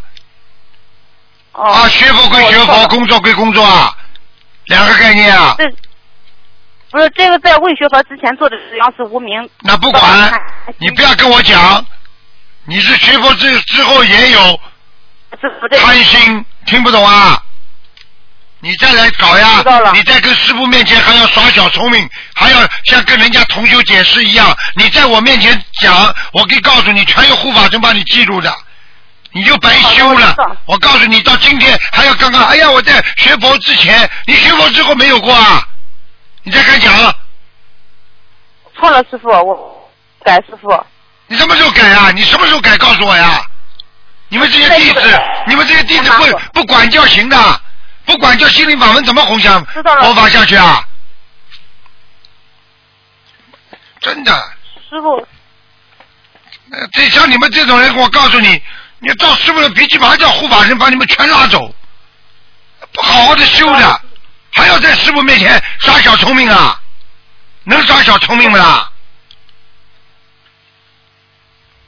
[1.53, 3.95] 哦，啊，学佛归学佛，工作归工作啊，
[4.65, 5.55] 两个概念啊。
[5.57, 5.63] 这
[6.91, 9.49] 不是这个在未学佛之前做的实际上是无名。
[9.61, 10.31] 那不管，
[10.77, 11.85] 你不要跟我讲，
[12.65, 14.59] 你是学佛之之后也有
[15.79, 17.41] 贪心，听不懂啊？
[18.61, 19.63] 你再来搞呀！
[19.93, 28.53] 你在跟师傅面前还要耍小聪明，还要像跟人家同修解释一样，你在我面前讲，我可以告诉你，全有护法神帮你记录的，
[29.31, 30.35] 你就白修了。
[30.65, 35.65] 我告诉你，到今天还要刚刚，哎呀，我在学佛之前，你学佛之后没有过啊？
[36.49, 37.15] 你再敢讲？
[38.75, 39.91] 错了，师傅，我
[40.23, 40.83] 改师傅。
[41.27, 42.09] 你什么时候改啊？
[42.09, 42.75] 你什么时候改？
[42.77, 43.45] 告诉我呀！
[44.29, 47.61] 你们这些弟子，你们这些弟子不不管教行的，
[48.03, 50.83] 不管教心灵法门怎么弘扬佛法下去啊？
[53.99, 54.33] 真的，
[54.89, 55.17] 师傅，
[56.71, 58.59] 呃这像你们这种人，我告诉你，
[58.97, 61.71] 你照师傅的脾气，马上叫护法神把你们全拉走，
[62.91, 64.01] 不好好的修的，
[64.51, 66.79] 还要在师傅面前耍小聪明啊？
[67.63, 68.91] 能耍小聪明不啦？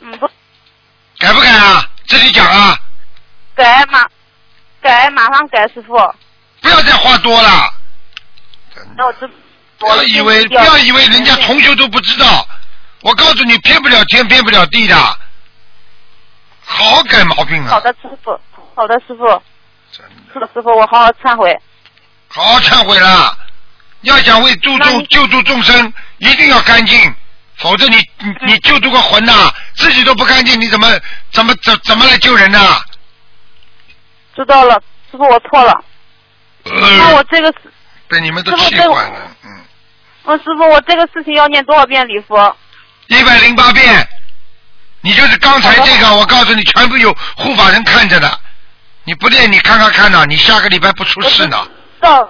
[0.02, 0.28] 嗯，不
[1.18, 1.90] 改不改啊？
[2.08, 2.78] 自己讲啊！
[3.56, 4.06] 改马
[4.82, 5.96] 改马上改师傅。
[6.62, 7.74] 不要再话多了。
[8.96, 9.30] 那我这。
[9.78, 12.48] 不要以为不要以为人家同学都不知道，
[13.02, 14.96] 我告诉你，骗不了天，骗不了地的。
[16.64, 17.72] 好好改毛病啊！
[17.72, 18.40] 好的，师傅。
[18.76, 19.26] 好的，师傅。
[19.92, 20.06] 真
[20.40, 21.60] 的，师傅，我好好忏悔。
[22.34, 23.38] 好好忏悔了，
[24.02, 27.14] 要想为助众救助众生，一定要干净，
[27.58, 30.88] 否则你你你救助个魂呐，自己都不干净，你怎么
[31.32, 32.60] 怎么怎怎么来救人呢？
[34.34, 35.84] 知道了，师傅，我错了。
[36.64, 37.72] 那我这个是。
[38.08, 39.50] 被你们都气坏了，嗯。
[40.24, 42.56] 我师傅，我这个事情要念多少遍礼佛？
[43.08, 44.08] 一百零八遍。
[45.02, 48.40] 你就是刚才这个，我告诉你，全部有护法人看着的。
[49.04, 51.68] 你不练，你看看看呐，你下个礼拜不出事呢。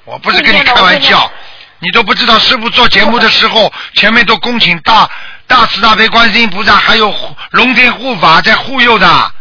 [0.06, 1.32] 我不是跟你开玩笑，
[1.80, 5.10] 你都不知道师傅做节目的时候，前面都恭请大
[5.48, 7.14] 大慈大悲观世音菩萨，还有
[7.52, 9.32] 龙天护法在护佑的。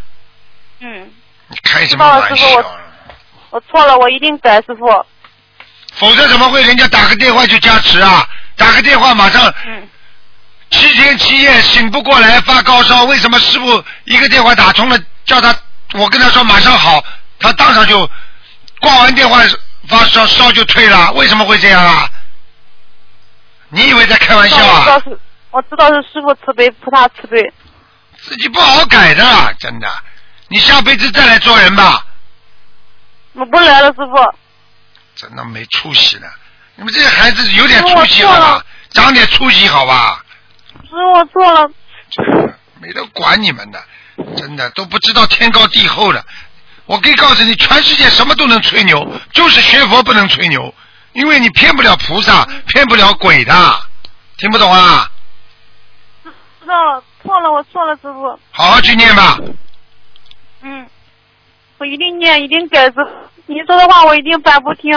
[0.81, 1.11] 嗯。
[1.49, 2.47] 你开什么玩笑？
[3.51, 4.87] 我错了，我一定改，师傅。
[5.95, 8.25] 否则怎么会人家打个电话就加持啊？
[8.55, 9.53] 打个电话马上，
[10.71, 15.53] 七天七夜醒不过来发高烧，为什么师傅一个电话打通了，叫他
[15.95, 17.03] 我跟他说马上好，
[17.41, 18.09] 他当场就
[18.81, 19.41] 挂完电话
[19.91, 22.09] 发烧烧就退了，为什么会这样啊？
[23.69, 24.81] 你以为在开玩笑啊？
[24.81, 25.21] 我知道是，
[25.51, 27.53] 我知道是师傅慈悲，菩萨慈悲。
[28.23, 29.89] 自己不好改的，真的，
[30.49, 32.07] 你下辈子再来做人吧。
[33.35, 34.35] 我不来了，师傅。
[35.15, 36.29] 真的没出息了，
[36.77, 38.65] 你们这些孩子有点出息好吧？
[38.93, 40.25] 长点出息好吧？
[40.83, 41.71] 师傅我错了。
[42.81, 43.85] 没人管你们的，
[44.37, 46.25] 真的都不知道天高地厚的。
[46.91, 50.75] 我可以告诉你，全世界什么都能吹牛，就是学佛不能吹牛，
[51.13, 53.55] 因为你骗不了菩萨，骗不了鬼的。
[54.39, 55.09] 听不懂啊？
[56.25, 58.37] 知道了，错了，我错了，师傅。
[58.51, 59.39] 好好去念吧。
[60.63, 60.85] 嗯。
[61.79, 63.07] 我一定念，一定改正。
[63.47, 64.93] 你说的话我一定反复听。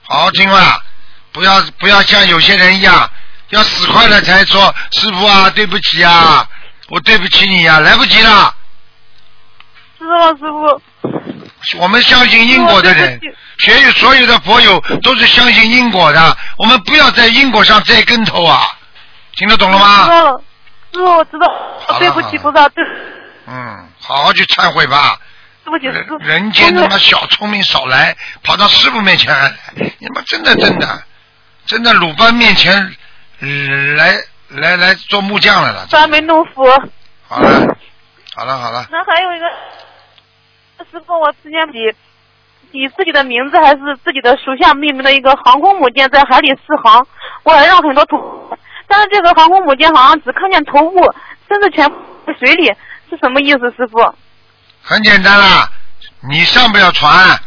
[0.00, 0.82] 好好听话！
[1.30, 3.10] 不要不要像有些人一样，
[3.50, 6.48] 要死快了才说师傅啊，对不起啊，
[6.88, 8.54] 我对不起你呀，来不及了。
[9.98, 10.80] 知道了，师傅。
[11.78, 13.20] 我们相信因果的人，
[13.58, 18.60] 学有所有的佛友都是相信因果的，我们不要在因果上栽跟头啊！
[19.36, 20.04] 听得懂了吗？
[20.04, 20.40] 知道了，
[20.92, 21.98] 师傅，我知道。
[21.98, 22.84] 对不起，菩萨，对。
[23.46, 25.18] 嗯，好好去忏悔吧。
[25.80, 29.52] 人人间他妈小聪明少来，跑到师傅面前来，
[29.98, 31.02] 你妈真的真的
[31.66, 32.94] 真的鲁班面前
[33.96, 34.14] 来
[34.48, 35.86] 来来做木匠来了。
[35.88, 36.64] 专门弄佛。
[37.26, 37.76] 好了，
[38.36, 38.86] 好了好了。
[38.90, 39.46] 那还有一个
[40.90, 41.92] 师傅，我之前以
[42.72, 47.06] 以自己的名字还是自己的属相命名的一个航空母舰在海里试航，
[47.42, 48.20] 我还让很多同，
[48.88, 51.14] 但是这个航空母舰好像只看见头部，
[51.48, 51.96] 身子全部
[52.26, 52.66] 在水里，
[53.08, 54.14] 是什么意思，师傅？
[54.82, 55.70] 很简单啦，
[56.28, 57.38] 你上不了船，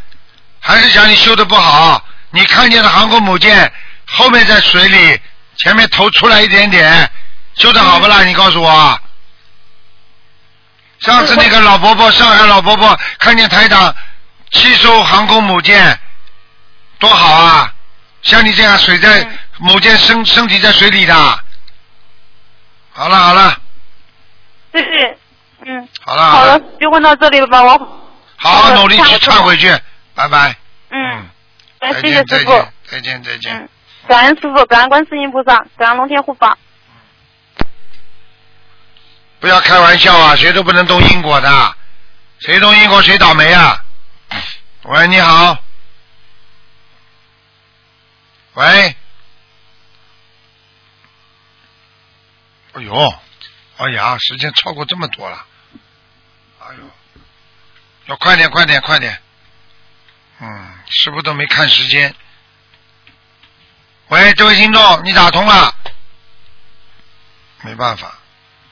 [0.60, 2.02] 还是讲你修的不好。
[2.30, 3.70] 你看见的航空母舰
[4.06, 5.20] 后面在水里，
[5.56, 7.10] 前面头出来一点点，
[7.54, 8.24] 修的好不啦？
[8.24, 8.98] 你告诉我。
[11.00, 13.94] 上次那个老伯伯，上海老伯伯看见台长
[14.50, 15.98] 吸收航空母舰，
[16.98, 17.72] 多好啊！
[18.22, 19.26] 像你这样水在
[19.58, 21.14] 母舰身身体在水里的。
[22.92, 23.56] 好了好了。
[24.72, 25.18] 谢谢。
[25.64, 27.78] 嗯，好了，好了，就问到这里了吧，我
[28.36, 29.72] 好好努力去忏回去，
[30.14, 30.56] 拜拜。
[30.90, 31.26] 嗯，
[31.80, 33.56] 再见，再见，再见，再见。
[33.56, 33.68] 嗯，
[34.08, 36.58] 感恩师傅，感恩观世音菩萨，感恩龙天护法。
[39.40, 41.76] 不要开玩笑啊，谁都不能动因果的，
[42.40, 43.84] 谁动因果谁倒霉啊。
[44.82, 45.58] 喂，你好。
[48.54, 48.96] 喂。
[52.72, 53.14] 哎呦。
[53.76, 55.46] 哎呀，时间超过这么多了，
[56.58, 56.82] 哎呦，
[58.06, 59.22] 要快点，快点，快点！
[60.40, 62.12] 嗯，师傅都没看时间。
[64.08, 65.72] 喂，这位听众，你打通了？
[67.60, 68.17] 没办法，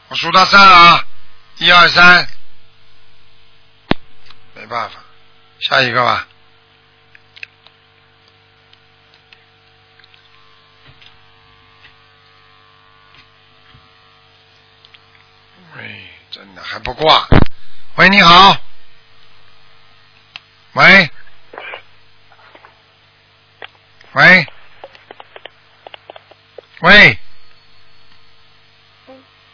[0.09, 1.05] 我数到三啊，
[1.59, 2.29] 一二三，
[4.55, 5.01] 没办法，
[5.59, 6.29] 下一个吧。
[15.77, 17.27] 哎，真的还不挂。
[17.97, 18.57] 喂，你好。
[20.75, 21.11] 喂。
[24.13, 24.47] 喂。
[26.81, 27.19] 喂。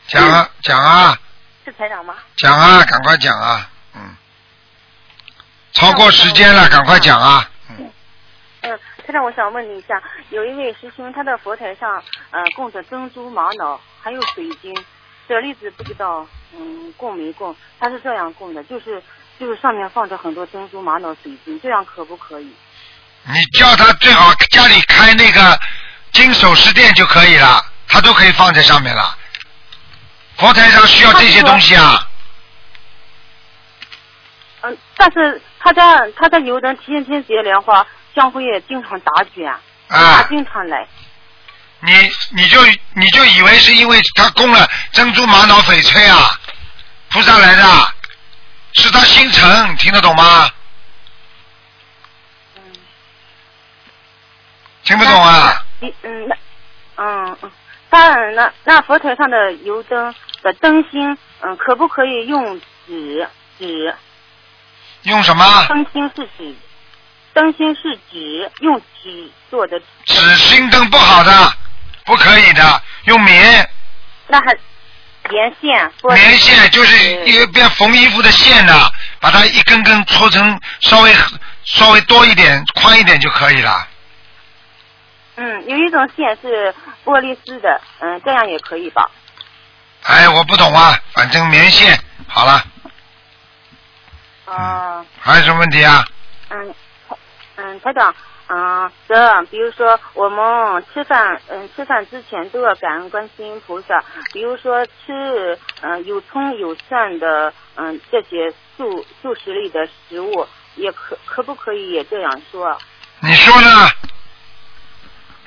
[0.08, 1.18] 讲啊，讲啊。
[1.64, 2.14] 是台长吗？
[2.36, 4.16] 讲啊，赶快讲啊，嗯。
[5.72, 7.48] 超过时间了，赶快讲啊！
[7.78, 7.90] 嗯，
[9.06, 14.74] 台长，我想问你一下，有一位师兄，他的佛台上呃供着珍珠、玛瑙，还有水晶，
[15.26, 17.56] 舍利子不知道嗯供没供？
[17.80, 19.02] 他是这样供的，就是
[19.38, 22.54] 就是上面放着很多珍珠、玛瑙、水晶，这样可不可以？
[23.24, 25.58] 你叫他最好家里开那个
[26.12, 29.16] 金首饰店就可以了，他都可以放在上面了。
[30.42, 32.04] 佛台上需要这些东西啊？
[34.62, 39.60] 嗯，但是他家他家油灯天天结莲花，香灰也经常打卷，啊
[40.16, 40.84] 他经常来。
[41.78, 41.92] 你
[42.30, 42.60] 你就
[42.94, 46.36] 你就以为是因为他供了珍珠玛瑙翡翠啊，
[47.10, 47.62] 菩萨来的，
[48.72, 50.50] 是他心诚，听得懂吗？
[52.56, 52.62] 嗯
[54.82, 55.64] 听不懂啊？
[55.78, 56.34] 你嗯那
[56.96, 57.50] 嗯嗯，
[57.90, 63.28] 当然那那佛台上的油灯的灯芯，嗯，可不可以用纸
[63.58, 63.94] 纸？
[65.04, 65.66] 用什么？
[65.68, 66.54] 灯芯是纸，
[67.32, 69.80] 灯芯是纸，用纸做的。
[70.04, 71.52] 纸芯灯不好的，
[72.04, 73.68] 不可以的，用棉
[74.28, 74.56] 那还
[75.30, 75.92] 棉线？
[76.02, 78.72] 棉线就是一边缝衣服的线呢，
[79.20, 81.12] 把它一根根搓成稍微
[81.64, 83.88] 稍微多一点、宽一点就可以了。
[85.36, 86.74] 嗯，有一种线是
[87.04, 89.10] 玻璃丝的，嗯，这样也可以吧？
[90.04, 92.64] 哎，我不懂啊，反正棉线好了，
[94.46, 96.04] 啊、还有什么问题啊？
[96.50, 96.74] 嗯，
[97.56, 98.14] 嗯，台长，
[98.48, 104.04] 嗯，这比如说我们吃饭，嗯，吃饭之前都要感恩观世音菩萨。
[104.32, 112.76] 比如说吃，嗯，有葱有蒜的，嗯，这些素素食类的食物，也可可不可以也这样说？
[113.20, 113.68] 你说呢？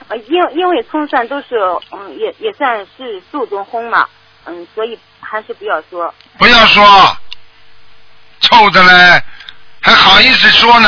[0.07, 1.57] 呃，因因为葱蒜都是，
[1.91, 4.07] 嗯，也也算是素中荤嘛，
[4.45, 6.13] 嗯，所以还是不要说。
[6.37, 6.83] 不要说，
[8.41, 9.23] 臭的嘞，
[9.81, 10.87] 还好意思说呢？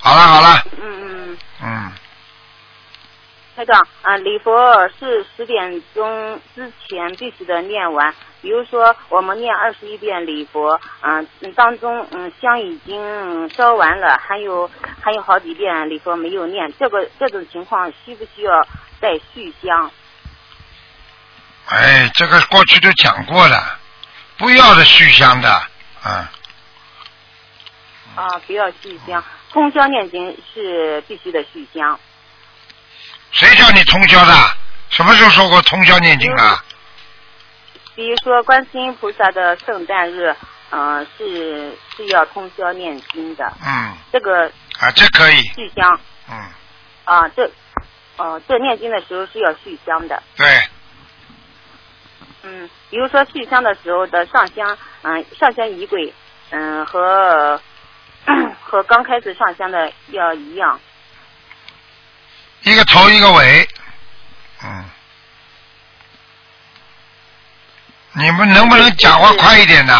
[0.00, 1.38] 好了好了，嗯嗯嗯。
[1.60, 1.92] 嗯，
[3.56, 8.14] 台长，啊，礼佛是十点钟之前必须得念完。
[8.40, 11.26] 比如说，我们念二十一遍礼佛，嗯、
[11.56, 14.70] 当中嗯香已经烧完了，还有
[15.02, 18.64] 还有好几遍礼佛没有念，这个这种情况需不需要
[19.00, 19.90] 再续香？
[21.68, 23.78] 哎，这个过去都讲过了，
[24.36, 25.62] 不要的续香的，
[26.04, 26.12] 嗯，
[28.14, 31.98] 啊，不要续香，通宵念经是必须的续香。
[33.32, 34.32] 谁叫你通宵的？
[34.90, 36.64] 什么时候说过通宵念经啊？
[37.94, 40.34] 比如说观世音菩萨的圣诞日，
[40.70, 44.50] 嗯、是是要通宵念经的，嗯，这个
[44.80, 46.00] 啊，这可以，续香。
[46.30, 46.50] 嗯，
[47.04, 47.50] 啊，这，
[48.16, 50.22] 哦、这念经的时候是要续香的。
[50.36, 50.46] 对，
[52.48, 56.14] 嗯，比如说续香的时候的上香，嗯、上香仪轨，
[56.50, 57.60] 嗯、和
[58.64, 60.80] 和刚开始上香的要一样。
[62.62, 63.68] 一个头一个尾，
[64.64, 64.84] 嗯，
[68.12, 69.94] 你们能不能讲话快一点呢？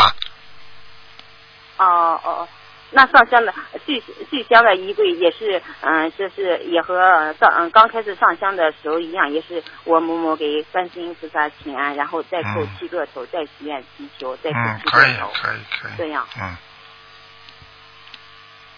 [1.77, 2.49] 哦哦，
[2.91, 12.69] 那上香的续续香的衣柜也是，嗯、就是也和上嗯刚开始上香的时候一样，也是我某某给观世音菩萨请安，然后再叩嗯。
[12.79, 16.27] 七个头，再许愿祈求，再嗯叩，七个头，可以可以，这样。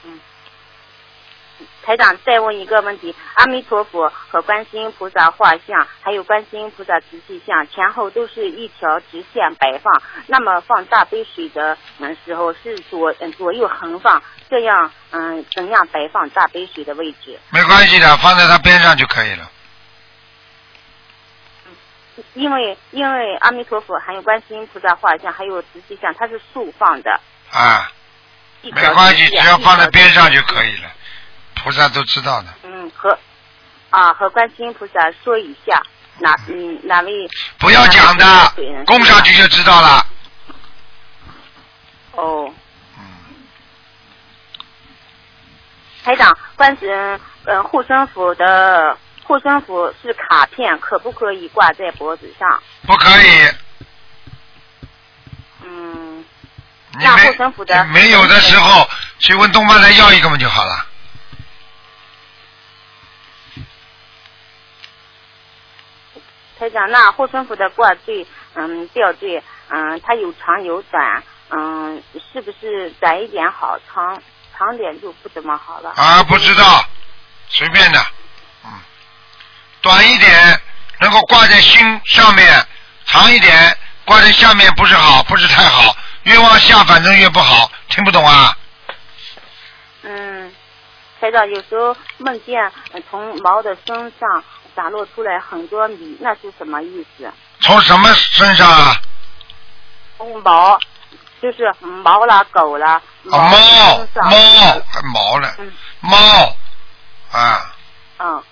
[0.05, 0.19] 嗯，
[1.83, 10.03] 台长，再问一个问题：阿弥陀佛和观世音菩萨画像，还有观世音菩萨瓷器像，前后都是一条直线摆放。
[10.27, 17.39] 那么放大杯水的嗯时候是左嗯左右横放，这样嗯怎样摆放大杯水的位置？
[17.51, 19.51] 没关系的，放在它边上就可以了。
[22.35, 27.19] 因为因为阿弥陀佛还有观世音菩萨画像，还有瓷器像，它是竖放的，
[27.51, 27.91] 啊，
[28.63, 30.91] 没关系，只要放在边上就可以了，
[31.63, 32.49] 菩萨都知道的。
[32.65, 33.19] 嗯，和
[33.91, 34.93] 啊和观世音菩萨
[35.23, 35.83] 说一下，
[36.19, 37.29] 哪嗯哪位
[37.59, 38.53] 不要讲的
[38.87, 40.07] 供上去就知道了。
[42.13, 42.53] 哦。
[42.99, 43.07] 嗯
[46.03, 52.63] 台长，观世嗯护身符的护身符是卡片，可不可以挂在脖子上？
[52.87, 53.49] 不可以，
[55.63, 56.25] 嗯，
[56.93, 58.89] 你那护没身符的你没有的时候
[59.19, 60.87] 去问东方台要一个嘛就好了。
[66.61, 74.23] 台长，那护身符的挂坠，嗯，吊坠，嗯，它有长有短，嗯，是不是短一点好，长
[74.55, 75.91] 长点就不怎么好了？
[75.97, 76.85] 啊，不知道，
[77.49, 77.99] 随便的，
[78.67, 78.71] 嗯，
[79.81, 80.61] 短一点
[81.01, 82.47] 能够挂在心上面，
[83.07, 83.75] 长一点
[84.05, 88.55] 挂在下面不是好，不是太好，越往下反正越不好，听不懂啊？
[90.03, 90.55] 嗯
[91.21, 92.63] 台长有时候梦见
[92.93, 94.45] 呃从毛的身上
[94.81, 97.31] 洒落出来很多米，那是什么意思？
[97.61, 98.97] 从什么身上啊？
[100.17, 100.79] 从毛，
[101.43, 102.93] 就是毛啦、狗啦，
[103.31, 105.71] 啊，猫猫还毛呢，嗯
[106.01, 106.17] 猫
[107.31, 107.75] 啊，
[108.21, 108.43] 嗯，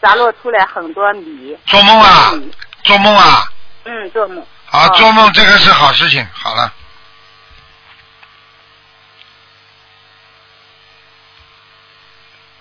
[0.00, 1.58] 洒落出来很多米。
[1.66, 2.32] 做梦啊
[2.84, 3.48] 做梦啊，
[3.82, 4.46] 嗯，做梦。
[4.66, 6.24] 好，哦做梦这个是好事情。
[6.32, 6.72] 好了，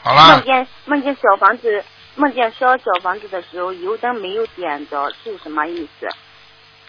[0.02, 1.86] 好了，梦见梦见小房子，
[2.16, 6.08] 梦见烧小房子的时候，油灯没有点着，是什么意思？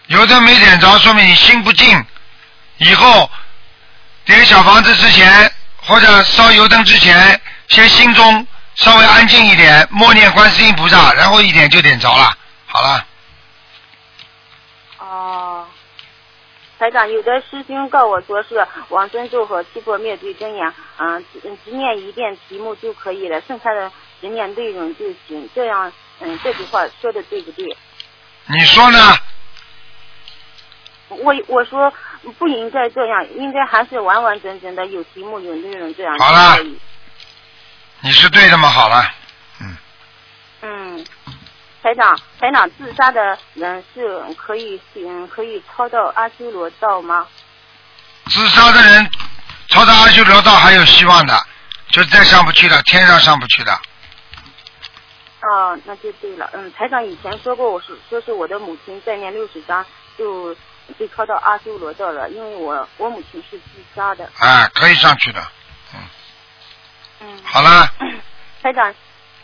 [0.07, 2.05] 油灯没点着，说明你心不静。
[2.77, 3.29] 以后
[4.25, 8.45] 点小房子之前，或者烧油灯之前，先心中
[8.75, 12.37] 稍微安静一点，默念观世音菩萨，然后一点就点着了。
[12.67, 13.05] 好了，
[14.99, 15.67] 哦，
[16.77, 25.49] 台长，有的师兄告我说是往生咒和七佛灭罪真言，嗯，只只念一遍题目就可以了，剩下的只念内容就行。
[25.53, 27.65] 这样，嗯，这句话说的对不对？
[28.47, 29.17] 你说呢？
[31.07, 31.93] 我我说
[32.39, 36.57] 不应该这样，应该还是完完整整的有题目有内容这样好了。
[38.01, 38.69] 你是对的吗？
[38.69, 39.03] 好了，
[40.61, 41.05] 嗯，
[41.83, 47.27] 台长，台长，自杀的人是可以嗯可以超到阿修罗道吗？
[48.27, 49.07] 自杀的人
[49.67, 51.39] 超到阿修罗道还有希望的，
[51.89, 53.79] 就再上不去了，天上上不去的。
[55.49, 56.49] 哦，那就对了。
[56.53, 59.85] 嗯，台长以前说过，我是说是我的母亲在念六十章
[60.17, 60.55] 就
[60.97, 63.65] 被超到阿修罗道了，因为我我母亲是自
[63.95, 64.29] 杀的。
[64.39, 65.41] 啊，可以上去的。
[65.93, 65.99] 嗯。
[67.21, 67.87] 嗯好了，
[68.63, 68.93] 台长，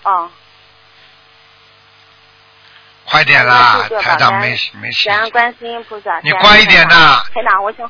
[0.03, 0.29] 哦，
[3.05, 6.19] 快点啦台长没没事感，恩观世音菩萨。
[6.21, 7.89] 你乖一点呐台长，我想，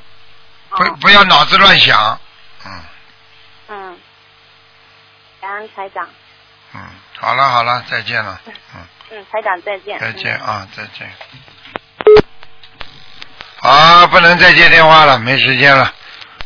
[0.69, 2.19] 不不要脑子乱想。
[2.65, 2.83] 嗯
[3.69, 3.99] 嗯，
[5.39, 6.07] 感恩台长，
[6.73, 6.81] 嗯，
[7.19, 8.53] 好了好了，再见了，嗯
[9.11, 9.99] 嗯，台长再见。
[9.99, 11.11] 再见嗯啊，再见。
[13.61, 15.93] 啊，不能再接电话了，没时间了，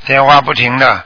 [0.05, 1.05] 电话不停的，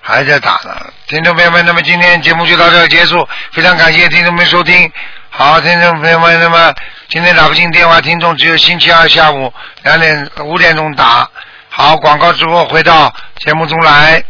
[0.00, 0.92] 还在打呢。
[1.06, 4.92] 听众朋友们，那么今天节目就到这儿结束，非常感谢听众们收听。
[5.30, 6.72] 好，听众朋友们，那么
[7.08, 11.28] 今天打不进电话，听众只有星期二下午两点五点钟打。
[11.70, 14.22] 好，广告之后回到节目中来。